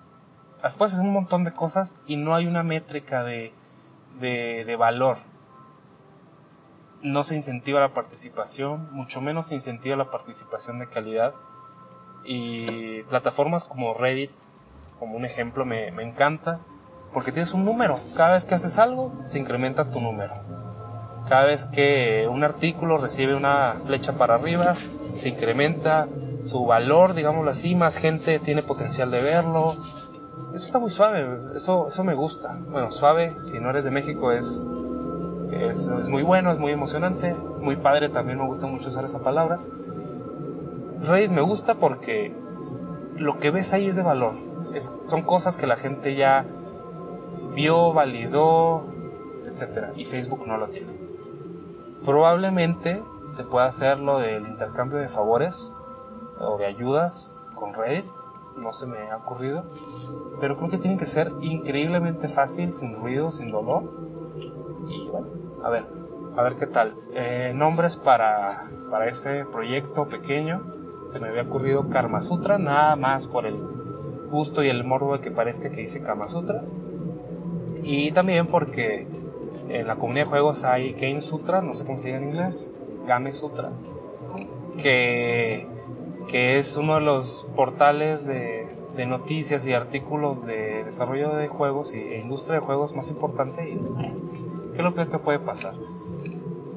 puedes 0.78 0.94
hacer 0.94 1.04
un 1.04 1.12
montón 1.12 1.42
de 1.42 1.52
cosas 1.52 2.00
y 2.06 2.18
no 2.18 2.36
hay 2.36 2.46
una 2.46 2.62
métrica 2.62 3.24
de, 3.24 3.52
de, 4.20 4.76
valor. 4.76 5.16
No 7.02 7.24
se 7.24 7.34
incentiva 7.34 7.80
la 7.80 7.92
participación, 7.92 8.92
mucho 8.92 9.20
menos 9.20 9.46
se 9.46 9.56
incentiva 9.56 9.96
la 9.96 10.12
participación 10.12 10.78
de 10.78 10.88
calidad. 10.88 11.34
Y 12.24 13.02
plataformas 13.02 13.64
como 13.64 13.92
Reddit, 13.92 14.30
como 14.98 15.16
un 15.16 15.24
ejemplo, 15.24 15.64
me, 15.64 15.90
me 15.90 16.02
encanta 16.02 16.60
porque 17.12 17.32
tienes 17.32 17.54
un 17.54 17.64
número. 17.64 17.98
Cada 18.16 18.32
vez 18.32 18.44
que 18.44 18.54
haces 18.54 18.78
algo, 18.78 19.12
se 19.26 19.38
incrementa 19.38 19.90
tu 19.90 20.00
número. 20.00 20.34
Cada 21.28 21.44
vez 21.44 21.64
que 21.64 22.28
un 22.30 22.44
artículo 22.44 22.98
recibe 22.98 23.34
una 23.34 23.76
flecha 23.86 24.12
para 24.12 24.34
arriba, 24.34 24.74
se 24.74 25.30
incrementa 25.30 26.06
su 26.44 26.66
valor, 26.66 27.14
digámoslo 27.14 27.50
así, 27.50 27.74
más 27.74 27.96
gente 27.96 28.38
tiene 28.40 28.62
potencial 28.62 29.10
de 29.10 29.22
verlo, 29.22 29.74
eso 30.54 30.66
está 30.66 30.78
muy 30.78 30.90
suave, 30.90 31.26
eso, 31.56 31.88
eso 31.88 32.04
me 32.04 32.14
gusta. 32.14 32.56
Bueno, 32.68 32.92
suave, 32.92 33.36
si 33.36 33.58
no 33.58 33.70
eres 33.70 33.84
de 33.84 33.90
México, 33.90 34.30
es, 34.30 34.66
es, 35.50 35.88
muy 35.88 36.22
bueno, 36.22 36.52
es 36.52 36.58
muy 36.58 36.72
emocionante, 36.72 37.34
muy 37.60 37.76
padre, 37.76 38.08
también 38.08 38.38
me 38.38 38.46
gusta 38.46 38.66
mucho 38.66 38.90
usar 38.90 39.04
esa 39.04 39.20
palabra. 39.20 39.58
Reddit 41.02 41.30
me 41.30 41.40
gusta 41.40 41.74
porque 41.74 42.32
lo 43.16 43.38
que 43.38 43.50
ves 43.50 43.72
ahí 43.72 43.88
es 43.88 43.96
de 43.96 44.02
valor. 44.02 44.34
Es, 44.74 44.92
son 45.04 45.22
cosas 45.22 45.56
que 45.56 45.66
la 45.66 45.76
gente 45.76 46.14
ya 46.14 46.44
vio, 47.54 47.92
validó, 47.92 48.84
etc. 49.46 49.92
Y 49.96 50.04
Facebook 50.04 50.46
no 50.46 50.56
lo 50.56 50.68
tiene. 50.68 50.92
Probablemente 52.04 53.02
se 53.30 53.44
pueda 53.44 53.66
hacer 53.66 53.98
lo 53.98 54.18
del 54.18 54.46
intercambio 54.46 54.98
de 54.98 55.08
favores 55.08 55.74
o 56.38 56.58
de 56.58 56.66
ayudas 56.66 57.34
con 57.54 57.72
Reddit 57.72 58.04
no 58.56 58.72
se 58.72 58.86
me 58.86 59.10
ha 59.10 59.16
ocurrido. 59.16 59.64
Pero 60.40 60.56
creo 60.56 60.70
que 60.70 60.78
tiene 60.78 60.96
que 60.96 61.06
ser 61.06 61.32
increíblemente 61.40 62.28
fácil, 62.28 62.72
sin 62.72 62.94
ruido, 62.94 63.30
sin 63.30 63.50
dolor. 63.50 63.84
Y 64.88 65.08
bueno, 65.08 65.26
a 65.62 65.70
ver, 65.70 65.86
a 66.36 66.42
ver 66.42 66.56
qué 66.56 66.66
tal. 66.66 66.94
Eh, 67.14 67.52
nombres 67.54 67.96
para, 67.96 68.68
para 68.90 69.06
ese 69.06 69.44
proyecto 69.44 70.06
pequeño. 70.08 70.62
Se 71.12 71.20
me 71.20 71.28
había 71.28 71.42
ocurrido 71.42 71.88
Karma 71.88 72.20
Sutra, 72.22 72.58
nada 72.58 72.96
más 72.96 73.26
por 73.26 73.46
el 73.46 73.56
gusto 74.34 74.62
y 74.62 74.68
el 74.68 74.84
morbo 74.84 75.16
de 75.16 75.20
que 75.20 75.30
parezca 75.30 75.70
que 75.70 75.80
dice 75.80 76.02
Kama 76.02 76.28
Sutra. 76.28 76.62
Y 77.82 78.12
también 78.12 78.46
porque 78.46 79.06
en 79.68 79.86
la 79.86 79.96
comunidad 79.96 80.26
de 80.26 80.30
juegos 80.30 80.64
hay 80.64 80.92
Game 80.92 81.20
Sutra, 81.20 81.62
no 81.62 81.72
sé 81.74 81.84
cómo 81.84 81.98
se 81.98 82.08
dice 82.08 82.18
en 82.18 82.28
inglés, 82.30 82.72
Game 83.06 83.32
Sutra, 83.32 83.70
que 84.82 85.66
que 86.26 86.58
es 86.58 86.76
uno 86.76 86.96
de 86.96 87.00
los 87.00 87.46
portales 87.54 88.26
de, 88.26 88.66
noticias 89.06 89.66
y 89.66 89.72
artículos 89.72 90.46
de 90.46 90.84
desarrollo 90.84 91.34
de 91.34 91.48
juegos 91.48 91.94
y, 91.94 91.98
e 91.98 92.20
industria 92.20 92.60
de 92.60 92.66
juegos 92.66 92.94
más 92.94 93.10
importante. 93.10 93.68
Y, 93.68 93.74
¿Qué 94.72 94.78
es 94.78 94.84
lo 94.84 94.94
peor 94.94 95.10
que 95.10 95.18
puede 95.18 95.38
pasar? 95.38 95.74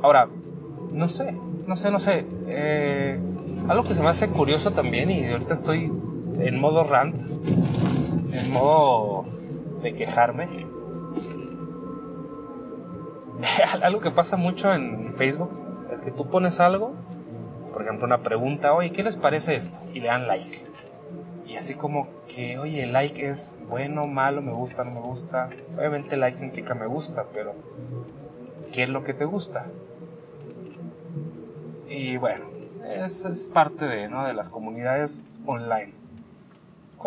Ahora, 0.01 0.27
no 0.91 1.09
sé, 1.09 1.35
no 1.67 1.75
sé, 1.75 1.91
no 1.91 1.99
sé. 1.99 2.25
Eh, 2.47 3.19
algo 3.67 3.83
que 3.83 3.93
se 3.93 4.01
me 4.01 4.09
hace 4.09 4.29
curioso 4.29 4.71
también, 4.71 5.09
y 5.11 5.25
ahorita 5.25 5.53
estoy 5.53 5.91
en 6.39 6.59
modo 6.59 6.83
rant, 6.83 7.15
en 8.33 8.51
modo 8.51 9.25
de 9.81 9.93
quejarme. 9.93 10.67
algo 13.83 13.99
que 13.99 14.11
pasa 14.11 14.37
mucho 14.37 14.73
en 14.73 15.13
Facebook 15.13 15.51
es 15.91 16.01
que 16.01 16.11
tú 16.11 16.27
pones 16.27 16.59
algo 16.59 16.93
por 17.77 17.85
ejemplo, 17.85 18.07
una 18.07 18.23
pregunta, 18.23 18.73
oye, 18.73 18.91
¿qué 18.91 19.03
les 19.03 19.17
parece 19.17 19.53
esto? 19.53 19.77
Y 19.93 19.99
le 19.99 20.07
dan 20.07 20.25
like. 20.25 20.63
Y 21.45 21.57
así 21.57 21.75
como 21.75 22.07
que, 22.27 22.57
oye, 22.57 22.85
el 22.85 22.91
like 22.91 23.23
es 23.27 23.55
bueno, 23.69 24.05
malo, 24.05 24.41
me 24.41 24.51
gusta, 24.51 24.83
no 24.83 24.89
me 24.89 25.01
gusta. 25.01 25.49
Obviamente 25.77 26.17
like 26.17 26.35
significa 26.35 26.73
me 26.73 26.87
gusta, 26.87 27.25
pero 27.31 27.53
¿qué 28.73 28.81
es 28.81 28.89
lo 28.89 29.03
que 29.03 29.13
te 29.13 29.25
gusta? 29.25 29.67
Y 31.87 32.17
bueno, 32.17 32.45
es, 32.89 33.25
es 33.25 33.47
parte 33.47 33.85
de, 33.85 34.09
¿no? 34.09 34.25
de 34.25 34.33
las 34.33 34.49
comunidades 34.49 35.23
online. 35.45 35.93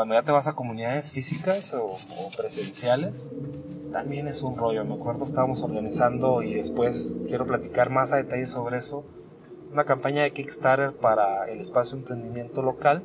Cuando 0.00 0.14
ya 0.14 0.23
te 0.23 0.33
vas 0.33 0.49
a 0.49 0.54
comunidades 0.54 1.11
físicas 1.11 1.75
o, 1.75 1.88
o 1.88 2.30
presenciales, 2.35 3.30
también 3.92 4.28
es 4.28 4.42
un 4.42 4.57
rollo. 4.57 4.83
Me 4.83 4.95
acuerdo, 4.95 5.26
estábamos 5.26 5.62
organizando 5.62 6.42
y 6.42 6.54
después 6.54 7.19
quiero 7.28 7.47
platicar 7.47 7.90
más 7.90 8.14
a 8.14 8.16
detalle 8.16 8.47
sobre 8.47 8.78
eso 8.78 9.04
una 9.71 9.85
campaña 9.85 10.23
de 10.23 10.30
Kickstarter 10.30 10.95
para 10.95 11.50
el 11.50 11.61
espacio 11.61 11.97
de 11.97 12.00
emprendimiento 12.00 12.62
local. 12.62 13.02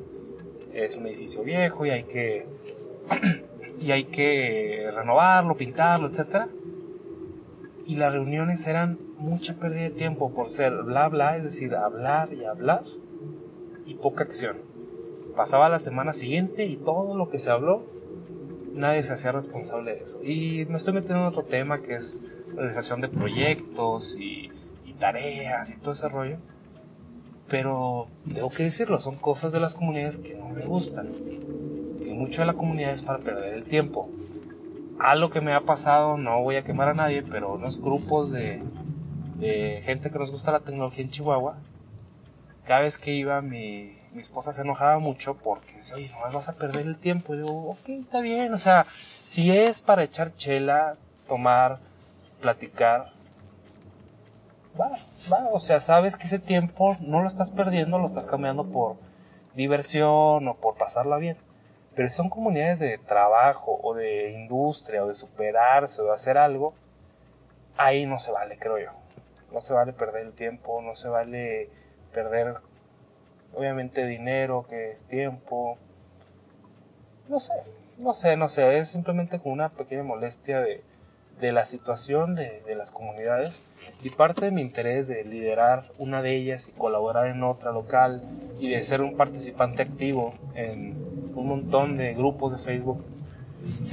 Es 0.73 0.95
un 0.95 1.05
edificio 1.07 1.43
viejo 1.43 1.85
y 1.85 1.89
hay 1.89 2.05
que 2.05 2.47
y 3.81 3.91
hay 3.91 4.05
que 4.05 4.89
renovarlo, 4.95 5.57
pintarlo, 5.57 6.07
etc. 6.07 6.45
Y 7.85 7.95
las 7.95 8.13
reuniones 8.13 8.65
eran 8.67 8.97
mucha 9.17 9.55
pérdida 9.55 9.81
de 9.81 9.89
tiempo 9.89 10.33
por 10.33 10.47
ser 10.47 10.71
bla 10.83 11.09
bla, 11.09 11.35
es 11.35 11.43
decir, 11.43 11.75
hablar 11.75 12.31
y 12.31 12.45
hablar 12.45 12.85
y 13.85 13.95
poca 13.95 14.23
acción. 14.23 14.74
Pasaba 15.35 15.69
la 15.69 15.79
semana 15.79 16.13
siguiente 16.13 16.65
y 16.65 16.75
todo 16.77 17.15
lo 17.15 17.29
que 17.29 17.39
se 17.39 17.49
habló, 17.49 17.83
nadie 18.73 19.03
se 19.03 19.13
hacía 19.13 19.31
responsable 19.31 19.95
de 19.95 20.03
eso. 20.03 20.23
Y 20.23 20.65
me 20.69 20.77
estoy 20.77 20.93
metiendo 20.93 21.21
en 21.21 21.27
otro 21.27 21.43
tema 21.43 21.81
que 21.81 21.95
es 21.95 22.23
realización 22.55 23.01
de 23.01 23.09
proyectos 23.09 24.15
y, 24.19 24.51
tareas 24.97 25.71
y 25.71 25.77
todo 25.77 25.91
ese 25.91 26.07
rollo 26.07 26.37
pero 27.47 28.07
tengo 28.33 28.49
que 28.49 28.63
decirlo, 28.63 28.99
son 28.99 29.17
cosas 29.17 29.51
de 29.51 29.59
las 29.59 29.75
comunidades 29.75 30.17
que 30.17 30.35
no 30.35 30.49
me 30.49 30.65
gustan. 30.65 31.09
Que 32.03 32.11
mucho 32.13 32.41
de 32.41 32.47
la 32.47 32.53
comunidad 32.53 32.91
es 32.91 33.03
para 33.03 33.19
perder 33.19 33.53
el 33.53 33.63
tiempo. 33.65 34.09
Algo 34.99 35.29
que 35.29 35.41
me 35.41 35.53
ha 35.53 35.61
pasado, 35.61 36.17
no 36.17 36.41
voy 36.41 36.55
a 36.55 36.63
quemar 36.63 36.87
a 36.87 36.93
nadie, 36.93 37.21
pero 37.21 37.53
unos 37.53 37.79
grupos 37.79 38.31
de, 38.31 38.63
de 39.37 39.81
gente 39.85 40.09
que 40.09 40.17
nos 40.17 40.31
gusta 40.31 40.51
la 40.51 40.61
tecnología 40.61 41.03
en 41.03 41.11
Chihuahua, 41.11 41.57
cada 42.65 42.79
vez 42.81 42.97
que 42.97 43.13
iba 43.13 43.41
mi, 43.41 43.95
mi 44.15 44.21
esposa 44.21 44.53
se 44.53 44.61
enojaba 44.61 44.97
mucho 44.99 45.35
porque 45.35 45.73
decía, 45.73 45.95
oye, 45.95 46.09
no 46.09 46.31
vas 46.31 46.47
a 46.47 46.55
perder 46.55 46.87
el 46.87 46.97
tiempo. 46.97 47.35
Y 47.35 47.39
yo, 47.39 47.47
ok, 47.47 47.89
está 47.89 48.21
bien, 48.21 48.53
o 48.53 48.57
sea, 48.57 48.85
si 49.25 49.51
es 49.51 49.81
para 49.81 50.03
echar 50.03 50.33
chela, 50.35 50.95
tomar, 51.27 51.79
platicar, 52.39 53.11
va, 54.79 54.91
va, 55.31 55.49
o 55.51 55.59
sea, 55.59 55.81
sabes 55.81 56.15
que 56.15 56.27
ese 56.27 56.39
tiempo 56.39 56.95
no 57.01 57.21
lo 57.21 57.27
estás 57.27 57.51
perdiendo, 57.51 57.99
lo 57.99 58.05
estás 58.05 58.25
cambiando 58.25 58.65
por 58.65 58.95
diversión 59.53 60.47
o 60.47 60.55
por 60.55 60.75
pasarla 60.75 61.17
bien. 61.17 61.37
Pero 61.93 62.07
si 62.07 62.15
son 62.15 62.29
comunidades 62.29 62.79
de 62.79 62.97
trabajo 62.97 63.79
o 63.83 63.93
de 63.93 64.31
industria 64.31 65.03
o 65.03 65.07
de 65.07 65.13
superarse 65.13 66.01
o 66.01 66.05
de 66.05 66.13
hacer 66.13 66.37
algo, 66.37 66.73
ahí 67.77 68.05
no 68.05 68.17
se 68.17 68.31
vale, 68.31 68.57
creo 68.57 68.79
yo. 68.79 68.91
No 69.51 69.59
se 69.61 69.73
vale 69.73 69.91
perder 69.91 70.25
el 70.25 70.33
tiempo, 70.33 70.81
no 70.81 70.95
se 70.95 71.09
vale 71.09 71.69
perder, 72.13 72.57
obviamente, 73.55 74.05
dinero, 74.05 74.65
que 74.69 74.91
es 74.91 75.05
tiempo. 75.05 75.77
No 77.29 77.39
sé, 77.39 77.53
no 77.97 78.13
sé, 78.13 78.37
no 78.37 78.47
sé, 78.47 78.77
es 78.77 78.89
simplemente 78.89 79.39
como 79.39 79.53
una 79.53 79.69
pequeña 79.69 80.03
molestia 80.03 80.61
de, 80.61 80.83
de 81.39 81.51
la 81.51 81.65
situación 81.65 82.35
de, 82.35 82.61
de, 82.65 82.75
las 82.75 82.91
comunidades 82.91 83.65
y 84.03 84.09
parte 84.09 84.45
de 84.45 84.51
mi 84.51 84.61
interés 84.61 85.07
de 85.07 85.23
liderar 85.23 85.91
una 85.97 86.21
de 86.21 86.35
ellas 86.35 86.69
y 86.69 86.71
colaborar 86.77 87.27
en 87.27 87.43
otra 87.43 87.71
local 87.71 88.21
y 88.59 88.69
de 88.69 88.81
ser 88.83 89.01
un 89.01 89.17
participante 89.17 89.81
activo 89.81 90.33
en 90.55 90.95
un 91.35 91.47
montón 91.47 91.97
de 91.97 92.13
grupos 92.13 92.53
de 92.53 92.57
Facebook, 92.57 93.03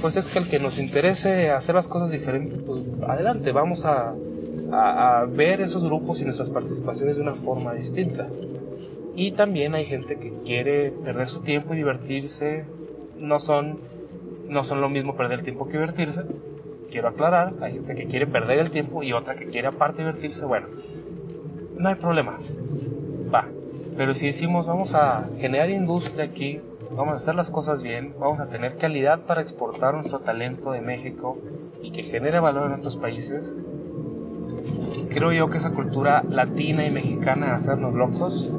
pues 0.01 0.15
es 0.15 0.27
que 0.27 0.39
el 0.39 0.47
que 0.47 0.59
nos 0.59 0.79
interese 0.79 1.51
hacer 1.51 1.75
las 1.75 1.87
cosas 1.87 2.11
diferentes, 2.11 2.59
pues 2.65 2.79
adelante, 3.07 3.51
vamos 3.51 3.85
a, 3.85 4.13
a, 4.71 5.19
a 5.19 5.25
ver 5.25 5.59
esos 5.59 5.83
grupos 5.83 6.21
y 6.21 6.25
nuestras 6.25 6.49
participaciones 6.49 7.17
de 7.17 7.21
una 7.21 7.33
forma 7.33 7.73
distinta. 7.73 8.27
Y 9.15 9.31
también 9.33 9.75
hay 9.75 9.85
gente 9.85 10.17
que 10.17 10.33
quiere 10.45 10.91
perder 10.91 11.27
su 11.27 11.41
tiempo 11.41 11.73
y 11.73 11.77
divertirse. 11.77 12.65
No 13.17 13.39
son, 13.39 13.79
no 14.47 14.63
son 14.63 14.81
lo 14.81 14.89
mismo 14.89 15.15
perder 15.15 15.39
el 15.39 15.43
tiempo 15.43 15.65
que 15.67 15.73
divertirse. 15.73 16.23
Quiero 16.89 17.07
aclarar, 17.07 17.53
hay 17.61 17.73
gente 17.73 17.95
que 17.95 18.05
quiere 18.05 18.27
perder 18.27 18.59
el 18.59 18.71
tiempo 18.71 19.03
y 19.03 19.13
otra 19.13 19.35
que 19.35 19.45
quiere 19.45 19.67
aparte 19.67 19.99
divertirse. 19.99 20.45
Bueno, 20.45 20.67
no 21.77 21.89
hay 21.89 21.95
problema. 21.95 22.39
Va. 23.33 23.47
Pero 23.97 24.13
si 24.13 24.27
decimos 24.27 24.67
vamos 24.67 24.95
a 24.95 25.29
generar 25.39 25.69
industria 25.69 26.25
aquí, 26.25 26.59
vamos 26.95 27.13
a 27.13 27.17
hacer 27.17 27.35
las 27.35 27.49
cosas 27.49 27.83
bien, 27.83 28.13
vamos 28.19 28.39
a 28.39 28.47
tener 28.47 28.77
calidad 28.77 29.21
para 29.21 29.41
exportar 29.41 29.93
nuestro 29.93 30.19
talento 30.19 30.71
de 30.71 30.81
México 30.81 31.37
y 31.81 31.91
que 31.91 32.03
genere 32.03 32.39
valor 32.39 32.71
en 32.71 32.79
otros 32.79 32.95
países, 32.95 33.55
creo 35.09 35.31
yo 35.31 35.49
que 35.49 35.57
esa 35.57 35.71
cultura 35.71 36.23
latina 36.23 36.85
y 36.85 36.91
mexicana 36.91 37.47
de 37.47 37.51
hacernos 37.53 37.93
locos 37.93 38.51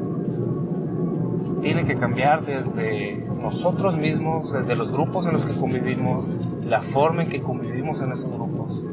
tiene 1.65 1.87
que 1.87 1.97
cambiar 1.97 2.45
desde 2.45 3.17
nosotros 3.41 3.97
mismos, 3.97 4.53
desde 4.53 4.77
los 4.77 4.93
grupos 4.93 5.25
en 5.27 5.33
los 5.33 5.47
que 5.47 5.55
convivimos, 5.59 6.27
la 6.67 6.83
forma 6.83 7.23
en 7.23 7.31
que 7.31 7.41
convivimos 7.41 8.03
en 8.03 8.13
esos 8.13 8.31
grupos. 8.31 8.85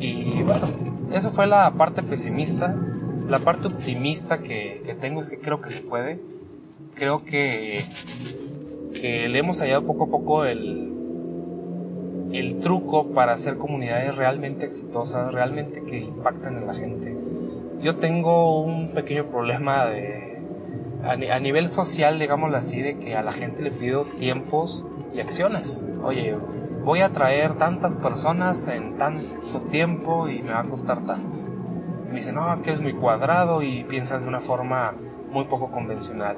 Y 0.00 0.42
bueno, 0.42 0.66
eso 1.12 1.30
fue 1.30 1.46
la 1.46 1.70
parte 1.70 2.02
pesimista. 2.02 2.74
La 3.28 3.38
parte 3.38 3.68
optimista 3.68 4.38
que, 4.38 4.96
tengo 5.00 5.20
es 5.20 5.30
que 5.30 5.38
creo 5.38 5.60
que 5.60 5.70
se 5.70 5.82
puede. 5.82 6.18
Creo 6.96 7.22
que, 7.22 7.80
que 9.00 9.28
le 9.28 9.38
hemos 9.38 9.60
hallado 9.60 9.86
poco 9.86 10.04
a 10.04 10.08
poco 10.08 10.44
el, 10.44 10.92
el 12.32 12.58
truco 12.58 13.12
para 13.12 13.32
hacer 13.32 13.58
comunidades 13.58 14.16
realmente 14.16 14.66
exitosas, 14.66 15.32
realmente 15.32 15.84
que 15.84 16.00
impacten 16.00 16.56
en 16.56 16.66
la 16.66 16.74
gente. 16.74 17.16
Yo 17.80 17.94
tengo 17.94 18.60
un 18.60 18.88
pequeño 18.88 19.26
problema 19.26 19.86
de, 19.86 20.35
a, 21.06 21.40
nivel 21.40 21.68
social, 21.68 22.18
digámoslo 22.18 22.56
así, 22.56 22.80
de 22.80 22.98
que 22.98 23.16
a 23.16 23.22
la 23.22 23.32
gente 23.32 23.62
le 23.62 23.70
pido 23.70 24.04
tiempos 24.04 24.84
y 25.14 25.20
acciones. 25.20 25.86
Oye, 26.02 26.36
voy 26.84 27.00
a 27.00 27.10
traer 27.10 27.54
tantas 27.54 27.96
personas 27.96 28.68
en 28.68 28.96
tanto 28.96 29.60
tiempo 29.70 30.28
y 30.28 30.42
me 30.42 30.52
va 30.52 30.60
a 30.60 30.64
costar 30.64 31.04
tanto. 31.04 31.38
Y 32.06 32.08
me 32.08 32.16
dicen, 32.16 32.34
no, 32.34 32.52
es 32.52 32.62
que 32.62 32.72
es 32.72 32.80
muy 32.80 32.92
cuadrado 32.92 33.62
y 33.62 33.84
piensas 33.84 34.22
de 34.22 34.28
una 34.28 34.40
forma 34.40 34.94
muy 35.30 35.44
poco 35.44 35.70
convencional. 35.70 36.36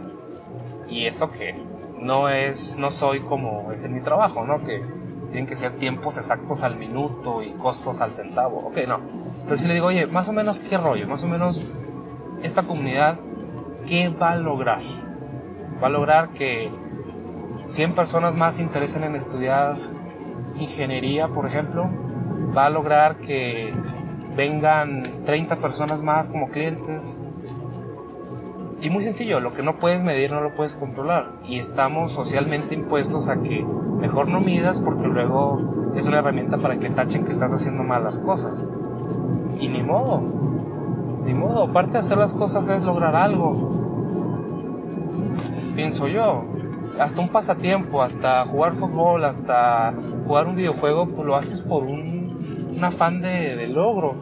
Y 0.88 1.06
eso 1.06 1.30
que 1.30 1.54
no 2.00 2.28
es, 2.28 2.78
no 2.78 2.90
soy 2.90 3.20
como 3.20 3.72
es 3.72 3.84
en 3.84 3.94
mi 3.94 4.00
trabajo, 4.00 4.44
¿no? 4.44 4.64
Que 4.64 4.82
tienen 5.30 5.46
que 5.46 5.56
ser 5.56 5.72
tiempos 5.72 6.16
exactos 6.16 6.62
al 6.62 6.76
minuto 6.76 7.42
y 7.42 7.50
costos 7.52 8.00
al 8.00 8.14
centavo. 8.14 8.68
Ok, 8.68 8.78
no. 8.86 9.00
Pero 9.44 9.58
si 9.58 9.68
le 9.68 9.74
digo, 9.74 9.86
oye, 9.86 10.06
más 10.06 10.28
o 10.28 10.32
menos 10.32 10.58
qué 10.60 10.78
rollo, 10.78 11.06
más 11.06 11.22
o 11.24 11.28
menos 11.28 11.62
esta 12.42 12.62
comunidad, 12.62 13.18
¿qué 13.88 14.10
va 14.10 14.32
a 14.32 14.36
lograr? 14.36 14.82
Va 15.82 15.86
a 15.86 15.90
lograr 15.90 16.28
que 16.30 16.70
100 17.68 17.94
personas 17.94 18.36
más 18.36 18.56
se 18.56 18.62
interesen 18.62 19.02
en 19.04 19.16
estudiar 19.16 19.76
ingeniería, 20.60 21.28
por 21.28 21.46
ejemplo. 21.46 21.88
Va 22.56 22.66
a 22.66 22.70
lograr 22.70 23.16
que 23.16 23.72
vengan 24.36 25.02
30 25.24 25.56
personas 25.56 26.02
más 26.02 26.28
como 26.28 26.50
clientes. 26.50 27.22
Y 28.80 28.90
muy 28.90 29.02
sencillo, 29.02 29.40
lo 29.40 29.54
que 29.54 29.62
no 29.62 29.76
puedes 29.76 30.02
medir 30.02 30.32
no 30.32 30.40
lo 30.40 30.54
puedes 30.54 30.74
controlar. 30.74 31.32
Y 31.46 31.58
estamos 31.58 32.12
socialmente 32.12 32.74
impuestos 32.74 33.28
a 33.28 33.42
que 33.42 33.64
mejor 33.64 34.28
no 34.28 34.40
midas 34.40 34.80
porque 34.80 35.06
luego 35.08 35.92
es 35.96 36.06
una 36.08 36.18
herramienta 36.18 36.58
para 36.58 36.78
que 36.78 36.90
tachen 36.90 37.24
que 37.24 37.32
estás 37.32 37.52
haciendo 37.52 37.84
malas 37.84 38.18
cosas. 38.18 38.68
Y 39.58 39.68
ni 39.68 39.82
modo, 39.82 40.22
ni 41.28 41.34
modo, 41.34 41.68
parte 41.72 41.92
de 41.92 41.98
hacer 41.98 42.16
las 42.16 42.32
cosas 42.32 42.68
es 42.70 42.82
lograr 42.84 43.14
algo. 43.14 43.54
Pienso 45.74 46.08
yo, 46.08 46.44
hasta 46.98 47.20
un 47.20 47.28
pasatiempo, 47.28 48.02
hasta 48.02 48.44
jugar 48.46 48.74
fútbol, 48.74 49.24
hasta 49.24 49.92
jugar 50.26 50.46
un 50.46 50.56
videojuego, 50.56 51.06
pues 51.06 51.26
lo 51.26 51.36
haces 51.36 51.60
por 51.60 51.84
un, 51.84 52.74
afán 52.82 53.20
de, 53.20 53.56
de 53.56 53.68
logro. 53.68 54.14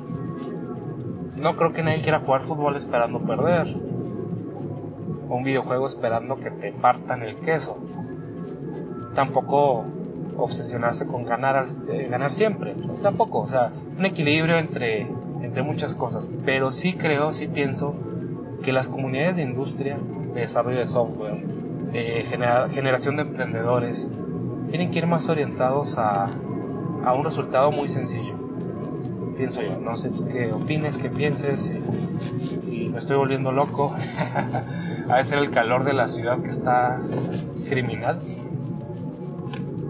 No 1.37 1.55
creo 1.55 1.73
que 1.73 1.85
nadie 1.85 2.03
quiera 2.03 2.19
jugar 2.19 2.43
fútbol 2.43 2.75
esperando 2.75 3.21
perder. 3.21 3.75
O 5.29 5.37
un 5.37 5.45
videojuego 5.45 5.87
esperando 5.87 6.37
que 6.37 6.51
te 6.51 6.73
partan 6.73 7.23
el 7.23 7.37
queso 7.37 7.79
tampoco 9.15 9.85
obsesionarse 10.37 11.07
con 11.07 11.25
ganar, 11.25 11.65
eh, 11.91 12.09
ganar 12.11 12.33
siempre, 12.33 12.75
tampoco, 13.03 13.41
o 13.41 13.47
sea, 13.47 13.73
un 13.99 14.05
equilibrio 14.05 14.57
entre, 14.59 15.09
entre 15.57 15.73
muchas 15.73 15.95
cosas, 15.95 16.29
pero 16.45 16.71
sí 16.71 16.93
creo, 16.93 17.33
sí 17.33 17.49
pienso 17.49 17.95
que 18.63 18.73
las 18.73 18.89
comunidades 18.89 19.37
de 19.37 19.43
industria, 19.43 19.97
de 20.35 20.41
desarrollo 20.41 20.77
de 20.77 20.87
software, 20.87 21.47
de 21.93 22.27
generación 22.75 23.17
de 23.17 23.23
emprendedores, 23.23 24.11
tienen 24.69 24.91
que 24.91 24.99
ir 24.99 25.07
más 25.07 25.31
orientados 25.31 25.97
a, 25.97 26.27
a 27.07 27.15
un 27.15 27.25
resultado 27.25 27.73
muy 27.73 27.89
sencillo. 27.89 28.35
Pienso 29.39 29.63
yo, 29.63 29.81
no 29.81 29.95
sé 29.95 30.11
tú 30.11 30.29
qué 30.29 30.53
opines, 30.53 30.99
qué 30.99 31.09
pienses, 31.09 31.73
si, 32.61 32.61
si 32.61 32.89
me 32.91 32.99
estoy 32.99 33.17
volviendo 33.17 33.51
loco, 33.51 33.95
a 35.09 35.25
ser 35.25 35.39
el 35.39 35.51
calor 35.53 35.85
de 35.85 35.95
la 35.95 36.11
ciudad 36.11 36.39
que 36.41 36.51
está 36.51 37.01
criminal. 37.67 38.19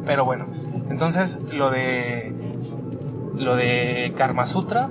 Pero 0.05 0.25
bueno, 0.25 0.47
entonces 0.91 1.41
lo 1.53 1.71
de 1.71 2.33
lo 3.35 3.57
de 3.57 4.15
Karma 4.17 4.47
Sutra 4.47 4.89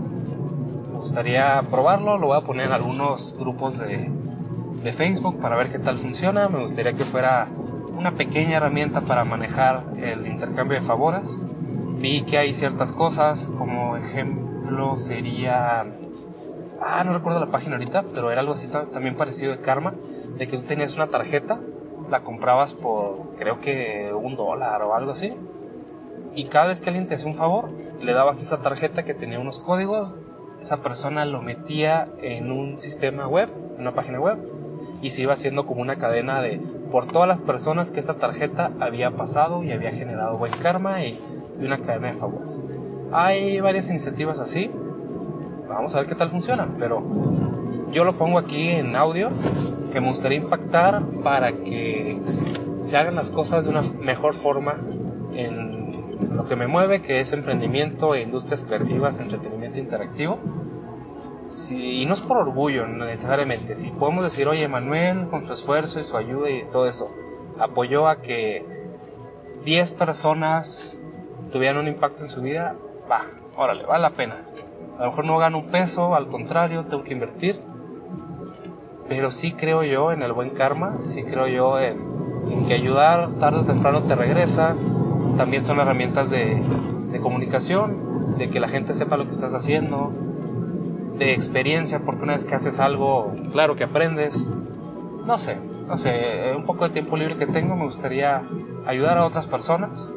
gustaría 1.05 1.61
probarlo, 1.69 2.17
lo 2.17 2.25
voy 2.25 2.37
a 2.37 2.41
poner 2.41 2.65
en 2.65 2.71
algunos 2.71 3.35
grupos 3.37 3.77
de, 3.77 4.09
de 4.83 4.91
Facebook 4.91 5.39
para 5.39 5.55
ver 5.55 5.69
qué 5.69 5.77
tal 5.77 5.99
funciona. 5.99 6.49
Me 6.49 6.59
gustaría 6.59 6.93
que 6.93 7.03
fuera 7.03 7.47
una 7.95 8.09
pequeña 8.11 8.57
herramienta 8.57 9.01
para 9.01 9.23
manejar 9.23 9.83
el 10.01 10.25
intercambio 10.25 10.79
de 10.79 10.83
favores. 10.83 11.43
Vi 11.99 12.23
que 12.23 12.39
hay 12.39 12.55
ciertas 12.55 12.91
cosas, 12.91 13.51
como 13.55 13.97
ejemplo 13.97 14.97
sería... 14.97 15.85
Ah, 16.81 17.03
no 17.03 17.13
recuerdo 17.13 17.39
la 17.39 17.51
página 17.51 17.75
ahorita, 17.75 18.05
pero 18.15 18.31
era 18.31 18.41
algo 18.41 18.53
así 18.53 18.67
también 18.67 19.15
parecido 19.15 19.51
de 19.51 19.59
Karma, 19.59 19.93
de 20.39 20.47
que 20.47 20.57
tú 20.57 20.63
tenías 20.63 20.95
una 20.95 21.05
tarjeta 21.05 21.59
la 22.09 22.21
comprabas 22.21 22.73
por 22.73 23.35
creo 23.37 23.59
que 23.59 24.11
un 24.11 24.35
dólar 24.35 24.81
o 24.81 24.95
algo 24.95 25.11
así. 25.11 25.35
Y 26.33 26.45
cada 26.45 26.65
vez 26.67 26.81
que 26.81 26.89
alguien 26.89 27.07
te 27.07 27.13
hacía 27.13 27.29
un 27.29 27.37
favor, 27.37 27.69
le 28.01 28.11
dabas 28.13 28.41
esa 28.41 28.63
tarjeta 28.63 29.03
que 29.03 29.13
tenía 29.13 29.39
unos 29.39 29.59
códigos, 29.59 30.15
esa 30.59 30.77
persona 30.77 31.25
lo 31.25 31.41
metía 31.41 32.07
en 32.21 32.51
un 32.51 32.79
sistema 32.79 33.27
web, 33.27 33.49
en 33.75 33.81
una 33.81 33.93
página 33.93 34.19
web, 34.19 34.37
y 35.01 35.09
se 35.11 35.21
iba 35.21 35.33
haciendo 35.33 35.65
como 35.65 35.81
una 35.81 35.97
cadena 35.97 36.41
de 36.41 36.59
por 36.91 37.05
todas 37.05 37.27
las 37.27 37.41
personas 37.41 37.91
que 37.91 37.99
esa 37.99 38.15
tarjeta 38.15 38.71
había 38.79 39.11
pasado 39.11 39.63
y 39.63 39.71
había 39.71 39.91
generado 39.91 40.37
buen 40.37 40.53
karma 40.53 41.03
y, 41.03 41.19
y 41.59 41.65
una 41.65 41.79
cadena 41.79 42.07
de 42.07 42.13
favores. 42.13 42.61
Hay 43.11 43.59
varias 43.59 43.89
iniciativas 43.89 44.39
así. 44.39 44.71
Vamos 45.67 45.93
a 45.95 45.99
ver 45.99 46.07
qué 46.07 46.15
tal 46.15 46.29
funcionan, 46.29 46.75
pero 46.79 47.03
yo 47.91 48.03
lo 48.03 48.13
pongo 48.13 48.37
aquí 48.37 48.69
en 48.69 48.95
audio, 48.95 49.29
que 49.91 50.01
me 50.01 50.07
gustaría 50.09 50.37
impactar 50.37 51.03
para 51.23 51.51
que 51.53 52.19
se 52.81 52.97
hagan 52.97 53.15
las 53.15 53.29
cosas 53.29 53.63
de 53.65 53.71
una 53.71 53.81
mejor 54.01 54.33
forma 54.33 54.75
en 55.33 55.74
lo 56.35 56.47
que 56.47 56.55
me 56.55 56.67
mueve, 56.67 57.01
que 57.01 57.19
es 57.19 57.33
emprendimiento 57.33 58.15
e 58.15 58.21
industrias 58.21 58.63
creativas, 58.63 59.19
entretenimiento 59.19 59.79
interactivo. 59.79 60.39
Y 61.71 62.05
no 62.05 62.13
es 62.13 62.21
por 62.21 62.37
orgullo 62.37 62.87
necesariamente, 62.87 63.75
si 63.75 63.89
podemos 63.89 64.23
decir, 64.23 64.47
oye, 64.47 64.67
Manuel, 64.67 65.27
con 65.27 65.45
su 65.45 65.53
esfuerzo 65.53 65.99
y 65.99 66.03
su 66.03 66.17
ayuda 66.17 66.49
y 66.49 66.65
todo 66.65 66.87
eso, 66.87 67.13
apoyó 67.59 68.07
a 68.07 68.21
que 68.21 68.65
10 69.63 69.91
personas 69.91 70.97
tuvieran 71.51 71.77
un 71.77 71.87
impacto 71.87 72.23
en 72.23 72.29
su 72.29 72.41
vida, 72.41 72.75
va, 73.09 73.25
órale, 73.57 73.85
vale 73.85 74.01
la 74.01 74.09
pena. 74.09 74.37
A 74.97 75.03
lo 75.03 75.09
mejor 75.11 75.25
no 75.25 75.37
gano 75.37 75.59
un 75.59 75.67
peso, 75.67 76.15
al 76.15 76.27
contrario, 76.27 76.85
tengo 76.85 77.03
que 77.03 77.13
invertir 77.13 77.59
pero 79.07 79.31
sí 79.31 79.51
creo 79.51 79.83
yo 79.83 80.11
en 80.11 80.23
el 80.23 80.33
buen 80.33 80.49
karma, 80.49 80.97
sí 81.01 81.23
creo 81.23 81.47
yo 81.47 81.79
en, 81.79 82.65
que 82.67 82.73
ayudar 82.73 83.29
tarde 83.39 83.59
o 83.59 83.65
temprano 83.65 84.03
te 84.03 84.15
regresa. 84.15 84.75
También 85.37 85.63
son 85.63 85.79
herramientas 85.79 86.29
de, 86.29 86.61
comunicación, 87.21 88.37
de 88.37 88.49
que 88.49 88.59
la 88.59 88.67
gente 88.67 88.93
sepa 88.93 89.17
lo 89.17 89.25
que 89.25 89.31
estás 89.31 89.55
haciendo, 89.55 90.11
de 91.17 91.33
experiencia, 91.33 91.99
porque 91.99 92.23
una 92.23 92.33
vez 92.33 92.43
que 92.43 92.55
haces 92.55 92.79
algo, 92.79 93.33
claro 93.51 93.75
que 93.75 93.85
aprendes. 93.85 94.49
No 95.25 95.37
sé, 95.37 95.57
no 95.87 95.97
sé, 95.97 96.53
un 96.55 96.65
poco 96.65 96.85
de 96.85 96.91
tiempo 96.91 97.17
libre 97.17 97.35
que 97.37 97.47
tengo 97.47 97.75
me 97.75 97.85
gustaría 97.85 98.43
ayudar 98.85 99.17
a 99.17 99.25
otras 99.25 99.47
personas. 99.47 100.13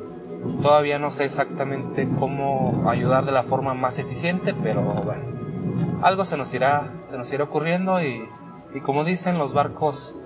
Todavía 0.60 0.98
no 0.98 1.10
sé 1.10 1.24
exactamente 1.24 2.08
cómo 2.18 2.88
ayudar 2.88 3.24
de 3.24 3.32
la 3.32 3.42
forma 3.42 3.74
más 3.74 3.98
eficiente, 3.98 4.54
pero 4.54 4.82
bueno, 4.82 6.02
algo 6.02 6.24
se 6.24 6.36
nos 6.36 6.52
irá, 6.52 6.92
se 7.02 7.16
nos 7.16 7.32
irá 7.32 7.44
ocurriendo 7.44 8.02
y 8.02 8.28
y 8.74 8.80
como 8.80 9.04
dicen, 9.04 9.38
los 9.38 9.54
barcos 9.54 10.18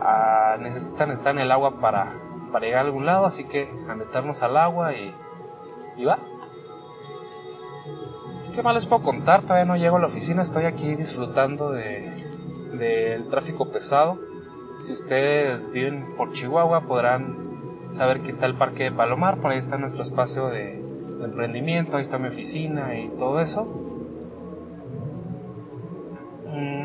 ah, 0.00 0.56
necesitan 0.60 1.10
estar 1.10 1.34
en 1.34 1.42
el 1.42 1.52
agua 1.52 1.78
para, 1.80 2.14
para, 2.54 2.66
llegar 2.66 2.84
a 2.84 2.86
algún 2.86 3.04
lado, 3.04 3.26
así 3.26 3.44
que 3.44 3.68
a 3.88 3.94
meternos 3.96 4.42
al 4.44 4.56
agua 4.56 4.94
y, 4.94 5.12
y 5.96 6.04
va. 6.04 6.18
¿Qué 8.54 8.62
más 8.62 8.74
les 8.74 8.86
puedo 8.86 9.02
contar? 9.02 9.42
Todavía 9.42 9.64
no 9.64 9.76
llego 9.76 9.96
a 9.96 10.00
la 10.00 10.06
oficina, 10.06 10.40
estoy 10.40 10.66
aquí 10.66 10.94
disfrutando 10.94 11.72
de, 11.72 12.12
del 12.78 13.28
tráfico 13.28 13.70
pesado. 13.70 14.18
Si 14.78 14.92
ustedes 14.92 15.70
viven 15.72 16.14
por 16.16 16.32
Chihuahua 16.32 16.82
podrán 16.82 17.88
saber 17.90 18.20
que 18.20 18.30
está 18.30 18.46
el 18.46 18.54
Parque 18.54 18.84
de 18.84 18.92
Palomar, 18.92 19.38
por 19.38 19.50
ahí 19.50 19.58
está 19.58 19.76
nuestro 19.76 20.02
espacio 20.02 20.48
de, 20.48 20.82
emprendimiento, 21.24 21.96
ahí 21.96 22.02
está 22.02 22.18
mi 22.18 22.28
oficina 22.28 22.98
y 22.98 23.08
todo 23.08 23.40
eso. 23.40 23.64
Mm, 26.52 26.83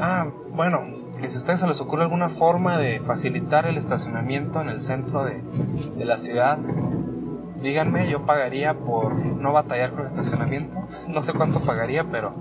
ah, 0.00 0.28
bueno, 0.54 0.82
que 1.20 1.28
si 1.28 1.36
a 1.36 1.38
ustedes 1.38 1.60
se 1.60 1.66
les 1.66 1.80
ocurre 1.80 2.02
alguna 2.02 2.28
forma 2.28 2.78
de 2.78 3.00
facilitar 3.00 3.66
el 3.66 3.76
estacionamiento 3.76 4.60
en 4.60 4.68
el 4.68 4.80
centro 4.80 5.24
de, 5.24 5.42
de 5.96 6.04
la 6.04 6.18
ciudad, 6.18 6.58
díganme, 7.62 8.08
yo 8.08 8.24
pagaría 8.24 8.74
por 8.74 9.14
no 9.14 9.52
batallar 9.52 9.90
con 9.90 10.00
el 10.00 10.06
estacionamiento. 10.06 10.78
No 11.08 11.22
sé 11.22 11.32
cuánto 11.32 11.60
pagaría, 11.60 12.04
pero 12.04 12.34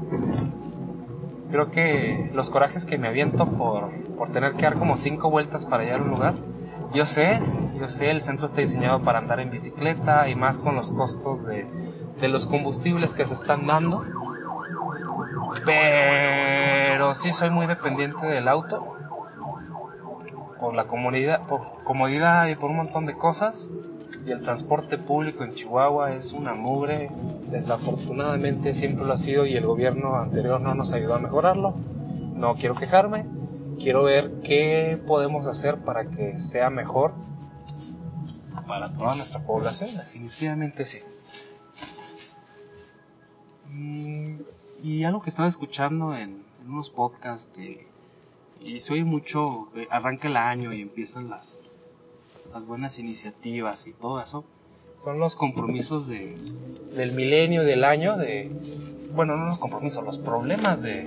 creo 1.51 1.69
que 1.69 2.31
los 2.33 2.49
corajes 2.49 2.83
que 2.83 2.97
me 2.97 3.07
aviento 3.07 3.47
por, 3.47 3.91
por 4.17 4.29
tener 4.29 4.53
que 4.53 4.63
dar 4.63 4.75
como 4.77 4.97
cinco 4.97 5.29
vueltas 5.29 5.65
para 5.65 5.83
llegar 5.83 6.01
a 6.01 6.03
un 6.03 6.09
lugar, 6.09 6.33
yo 6.93 7.05
sé, 7.05 7.39
yo 7.79 7.89
sé, 7.89 8.09
el 8.09 8.21
centro 8.21 8.45
está 8.45 8.61
diseñado 8.61 9.03
para 9.03 9.19
andar 9.19 9.39
en 9.39 9.51
bicicleta 9.51 10.27
y 10.29 10.35
más 10.35 10.59
con 10.59 10.75
los 10.75 10.91
costos 10.91 11.45
de, 11.45 11.67
de 12.19 12.27
los 12.27 12.47
combustibles 12.47 13.13
que 13.13 13.25
se 13.25 13.33
están 13.33 13.67
dando. 13.67 14.03
Pero 15.63 17.13
sí 17.13 17.31
soy 17.31 17.49
muy 17.49 17.67
dependiente 17.67 18.25
del 18.25 18.47
auto. 18.47 18.97
Por 20.59 20.73
la 20.73 20.85
comodidad, 20.85 21.45
por 21.47 21.83
comodidad 21.83 22.47
y 22.47 22.55
por 22.55 22.71
un 22.71 22.77
montón 22.77 23.05
de 23.05 23.15
cosas. 23.15 23.69
Y 24.25 24.31
el 24.31 24.41
transporte 24.41 24.97
público 24.97 25.43
en 25.43 25.53
Chihuahua 25.53 26.13
es 26.13 26.33
una 26.33 26.55
mugre. 26.55 27.11
Desafortunadamente 27.47 28.73
siempre 28.73 29.05
lo 29.05 29.13
ha 29.13 29.17
sido 29.17 29.45
y 29.45 29.55
el 29.55 29.65
gobierno 29.65 30.15
anterior 30.15 30.59
no 30.59 30.73
nos 30.73 30.93
ayudó 30.93 31.15
a 31.15 31.19
mejorarlo. 31.19 31.75
No 32.33 32.55
quiero 32.55 32.75
quejarme, 32.75 33.25
quiero 33.79 34.03
ver 34.03 34.31
qué 34.43 34.99
podemos 35.07 35.47
hacer 35.47 35.77
para 35.77 36.05
que 36.05 36.37
sea 36.37 36.69
mejor 36.69 37.13
para 38.67 38.89
toda 38.89 39.15
nuestra 39.15 39.39
población, 39.41 39.95
definitivamente 39.95 40.85
sí. 40.85 40.99
Y, 44.85 45.03
algo 45.03 45.21
que 45.21 45.29
estaba 45.29 45.47
escuchando 45.47 46.15
en, 46.15 46.43
unos 46.67 46.89
podcasts 46.89 47.59
y 48.59 48.81
se 48.81 48.93
oye 48.93 49.03
mucho, 49.03 49.69
arranca 49.91 50.27
el 50.27 50.37
año 50.37 50.73
y 50.73 50.81
empiezan 50.81 51.29
las, 51.29 51.59
las 52.53 52.65
buenas 52.65 52.97
iniciativas 52.99 53.85
y 53.85 53.93
todo 53.93 54.19
eso, 54.21 54.45
son 54.95 55.19
los 55.19 55.35
compromisos 55.35 56.07
de, 56.07 56.37
del 56.95 57.11
milenio, 57.11 57.63
del 57.63 57.83
año, 57.83 58.17
de, 58.17 58.49
bueno, 59.13 59.35
no 59.35 59.45
los 59.45 59.59
compromisos, 59.59 60.03
los 60.03 60.17
problemas 60.17 60.81
de, 60.81 61.03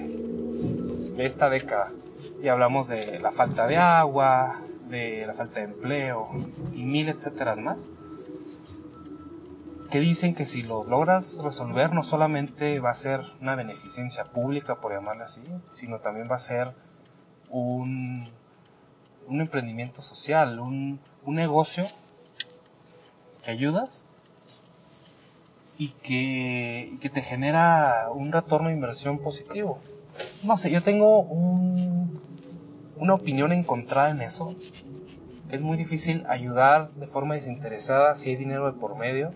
de 1.16 1.24
esta 1.24 1.48
década. 1.48 1.90
Y 2.42 2.48
hablamos 2.48 2.88
de 2.88 3.18
la 3.18 3.32
falta 3.32 3.66
de 3.66 3.76
agua, 3.76 4.60
de 4.88 5.26
la 5.26 5.34
falta 5.34 5.60
de 5.60 5.66
empleo 5.66 6.28
y 6.74 6.82
mil 6.82 7.08
etcétera 7.08 7.56
más, 7.56 7.90
que 9.90 10.00
dicen 10.00 10.34
que 10.34 10.44
si 10.44 10.62
lo 10.62 10.84
logras 10.84 11.38
resolver 11.42 11.92
no 11.92 12.02
solamente 12.02 12.78
va 12.80 12.90
a 12.90 12.94
ser 12.94 13.20
una 13.40 13.54
beneficencia 13.54 14.24
pública, 14.24 14.76
por 14.76 14.92
llamarla 14.92 15.24
así, 15.24 15.42
sino 15.70 15.98
también 16.00 16.30
va 16.30 16.36
a 16.36 16.40
ser 16.40 16.72
un, 17.50 18.28
un 19.26 19.40
emprendimiento 19.40 20.02
social, 20.02 20.60
un, 20.60 21.00
un 21.24 21.34
negocio 21.34 21.84
que 23.44 23.50
ayudas 23.50 24.06
y 25.78 25.88
que, 26.02 26.98
que 27.00 27.08
te 27.08 27.22
genera 27.22 28.10
un 28.12 28.32
retorno 28.32 28.68
de 28.68 28.74
inversión 28.74 29.18
positivo 29.18 29.80
no 30.44 30.56
sé, 30.56 30.70
yo 30.70 30.82
tengo 30.82 31.20
una 32.96 33.14
opinión 33.14 33.52
encontrada 33.52 34.10
en 34.10 34.20
eso. 34.20 34.54
Es 35.50 35.60
muy 35.60 35.76
difícil 35.76 36.24
ayudar 36.28 36.90
de 36.92 37.06
forma 37.06 37.34
desinteresada 37.34 38.14
si 38.14 38.30
hay 38.30 38.36
dinero 38.36 38.70
de 38.70 38.78
por 38.78 38.96
medio. 38.96 39.32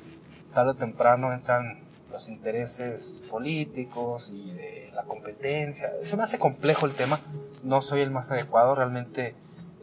Tarde 0.52 0.72
o 0.72 0.74
temprano 0.74 1.32
entran 1.32 1.80
los 2.10 2.28
intereses 2.28 3.26
políticos 3.30 4.30
y 4.34 4.52
de 4.52 4.90
la 4.94 5.02
competencia. 5.04 5.90
Se 6.02 6.16
me 6.16 6.22
hace 6.22 6.38
complejo 6.38 6.86
el 6.86 6.92
tema. 6.92 7.18
No 7.62 7.80
soy 7.80 8.02
el 8.02 8.10
más 8.10 8.30
adecuado. 8.30 8.74
Realmente 8.74 9.34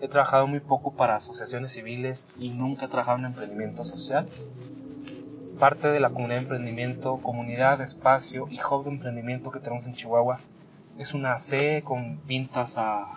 he 0.02 0.08
trabajado 0.08 0.48
muy 0.48 0.60
poco 0.60 0.94
para 0.94 1.16
asociaciones 1.16 1.74
civiles 1.74 2.28
y 2.38 2.52
nunca 2.52 2.86
he 2.86 2.88
trabajado 2.88 3.18
en 3.18 3.26
emprendimiento 3.26 3.84
social. 3.84 4.28
Parte 5.60 5.90
de 5.90 6.00
la 6.00 6.10
comunidad 6.10 6.38
de 6.38 6.44
emprendimiento, 6.44 7.18
comunidad, 7.18 7.82
espacio 7.82 8.48
y 8.50 8.60
hub 8.62 8.86
de 8.86 8.92
emprendimiento 8.92 9.52
que 9.52 9.60
tenemos 9.60 9.88
en 9.88 9.96
Chihuahua 9.96 10.40
es 10.98 11.14
una 11.14 11.38
C 11.38 11.82
con 11.84 12.18
pintas 12.28 12.78
a, 12.78 13.08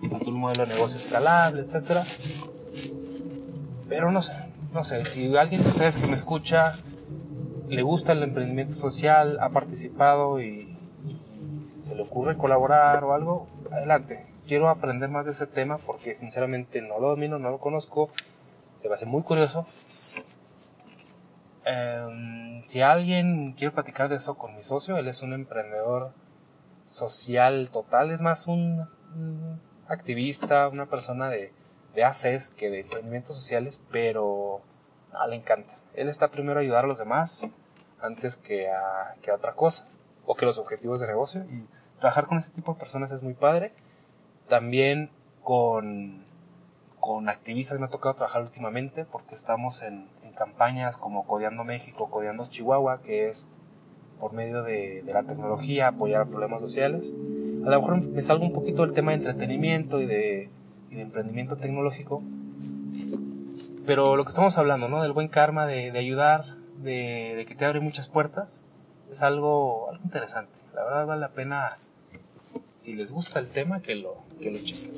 un 0.00 0.34
modelo 0.34 0.66
de 0.66 0.74
negocio 0.74 0.98
escalable, 0.98 1.62
etc. 1.62 2.00
Pero 3.88 4.10
no 4.10 4.20
sé, 4.20 4.34
no 4.74 4.84
sé, 4.84 5.04
si 5.04 5.34
alguien 5.36 5.62
de 5.62 5.68
ustedes 5.68 5.96
que 5.96 6.06
me 6.06 6.16
escucha 6.16 6.74
le 7.68 7.82
gusta 7.82 8.12
el 8.12 8.22
emprendimiento 8.22 8.74
social, 8.74 9.38
ha 9.40 9.50
participado 9.50 10.40
y, 10.40 10.76
se 11.86 11.94
le 11.94 12.02
ocurre 12.02 12.36
colaborar 12.36 13.04
o 13.04 13.14
algo, 13.14 13.48
adelante. 13.70 14.26
Quiero 14.46 14.68
aprender 14.68 15.08
más 15.08 15.26
de 15.26 15.32
ese 15.32 15.46
tema 15.46 15.78
porque 15.78 16.14
sinceramente 16.14 16.82
no 16.82 16.98
lo 16.98 17.10
domino, 17.10 17.38
no 17.38 17.50
lo 17.50 17.58
conozco, 17.58 18.10
se 18.78 18.88
me 18.88 18.94
hace 18.94 19.06
muy 19.06 19.22
curioso. 19.22 19.66
Em, 21.64 22.62
si 22.64 22.80
alguien 22.80 23.52
quiere 23.52 23.72
platicar 23.72 24.08
de 24.08 24.16
eso 24.16 24.36
con 24.36 24.54
mi 24.54 24.62
socio, 24.62 24.96
él 24.96 25.08
es 25.08 25.22
un 25.22 25.32
emprendedor 25.32 26.12
social 26.84 27.70
total, 27.72 28.10
es 28.10 28.20
más 28.20 28.46
un, 28.46 28.86
activista, 29.88 30.68
una 30.68 30.86
persona 30.86 31.28
de, 31.28 31.52
de 31.94 32.04
ACES 32.04 32.50
que 32.50 32.70
de 32.70 32.80
emprendimientos 32.80 33.36
sociales, 33.36 33.82
pero 33.90 34.60
le 35.28 35.36
encanta. 35.36 35.75
Él 35.96 36.08
está 36.08 36.30
primero 36.30 36.58
a 36.58 36.62
ayudar 36.62 36.84
a 36.84 36.88
los 36.88 36.98
demás 36.98 37.48
antes 38.00 38.36
que 38.36 38.70
a, 38.70 39.14
que 39.22 39.32
otra 39.32 39.54
cosa 39.54 39.88
o 40.26 40.34
que 40.34 40.46
los 40.46 40.58
objetivos 40.58 41.00
de 41.00 41.06
negocio. 41.06 41.44
Y 41.44 41.66
trabajar 41.98 42.26
con 42.26 42.38
ese 42.38 42.50
tipo 42.50 42.74
de 42.74 42.78
personas 42.78 43.12
es 43.12 43.22
muy 43.22 43.34
padre. 43.34 43.72
También 44.48 45.10
con, 45.42 46.24
con 47.00 47.28
activistas 47.28 47.78
me 47.80 47.86
ha 47.86 47.90
tocado 47.90 48.14
trabajar 48.14 48.42
últimamente 48.42 49.04
porque 49.04 49.34
estamos 49.34 49.82
en, 49.82 50.08
en 50.22 50.32
campañas 50.32 50.96
como 50.98 51.26
Codeando 51.26 51.64
México, 51.64 52.10
Codeando 52.10 52.46
Chihuahua, 52.46 53.00
que 53.02 53.28
es 53.28 53.48
por 54.18 54.32
medio 54.32 54.62
de, 54.62 55.02
la 55.06 55.22
tecnología 55.22 55.88
apoyar 55.88 56.26
problemas 56.26 56.60
sociales. 56.60 57.14
A 57.64 57.70
lo 57.70 57.80
mejor 57.80 58.00
me 58.02 58.22
salgo 58.22 58.44
un 58.44 58.52
poquito 58.52 58.82
del 58.82 58.92
tema 58.92 59.10
de 59.10 59.18
entretenimiento 59.18 60.00
y 60.00 60.06
de, 60.06 60.50
emprendimiento 60.90 61.56
tecnológico, 61.56 62.22
pero 63.86 64.16
lo 64.16 64.24
que 64.24 64.30
estamos 64.30 64.58
hablando, 64.58 64.88
¿no? 64.88 65.02
Del 65.02 65.12
buen 65.12 65.28
karma, 65.28 65.66
de, 65.66 65.96
ayudar, 65.96 66.56
de, 66.78 67.44
que 67.48 67.54
te 67.54 67.64
abre 67.64 67.80
muchas 67.80 68.08
puertas, 68.08 68.64
es 69.10 69.22
algo, 69.22 69.88
algo 69.90 70.04
interesante. 70.04 70.52
La 70.74 70.84
verdad 70.84 71.06
vale 71.06 71.20
la 71.20 71.30
pena, 71.30 71.78
si 72.76 72.92
les 72.92 73.12
gusta 73.12 73.38
el 73.38 73.48
tema, 73.48 73.80
que 73.80 73.94
lo, 73.94 74.24
que 74.40 74.50
lo 74.50 74.58
chequen. 74.58 74.92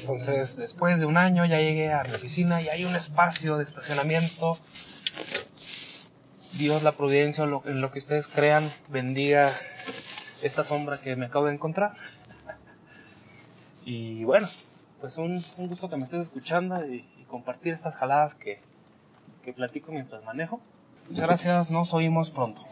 Entonces, 0.00 0.56
después 0.56 1.00
de 1.00 1.06
un 1.06 1.16
año 1.16 1.44
ya 1.44 1.58
llegué 1.58 1.92
a 1.92 2.04
mi 2.04 2.12
oficina 2.12 2.62
y 2.62 2.68
hay 2.68 2.84
un 2.84 2.94
espacio 2.94 3.56
de 3.56 3.64
estacionamiento 3.64 4.58
Dios, 6.58 6.84
la 6.84 6.92
providencia 6.92 7.44
o 7.44 7.62
en 7.66 7.80
lo 7.80 7.90
que 7.90 7.98
ustedes 7.98 8.28
crean, 8.28 8.70
bendiga 8.88 9.50
esta 10.42 10.62
sombra 10.62 11.00
que 11.00 11.16
me 11.16 11.26
acabo 11.26 11.46
de 11.46 11.54
encontrar. 11.54 11.96
Y 13.84 14.22
bueno, 14.24 14.46
pues 15.00 15.18
un, 15.18 15.34
gusto 15.34 15.90
que 15.90 15.96
me 15.96 16.04
estés 16.04 16.22
escuchando 16.22 16.86
y, 16.86 17.04
compartir 17.34 17.72
estas 17.72 17.96
jaladas 17.96 18.36
que, 18.36 18.60
que 19.42 19.52
platico 19.52 19.90
mientras 19.90 20.22
manejo. 20.22 20.60
Muchas 21.08 21.26
gracias, 21.26 21.70
nos 21.72 21.92
oímos 21.92 22.30
pronto. 22.30 22.62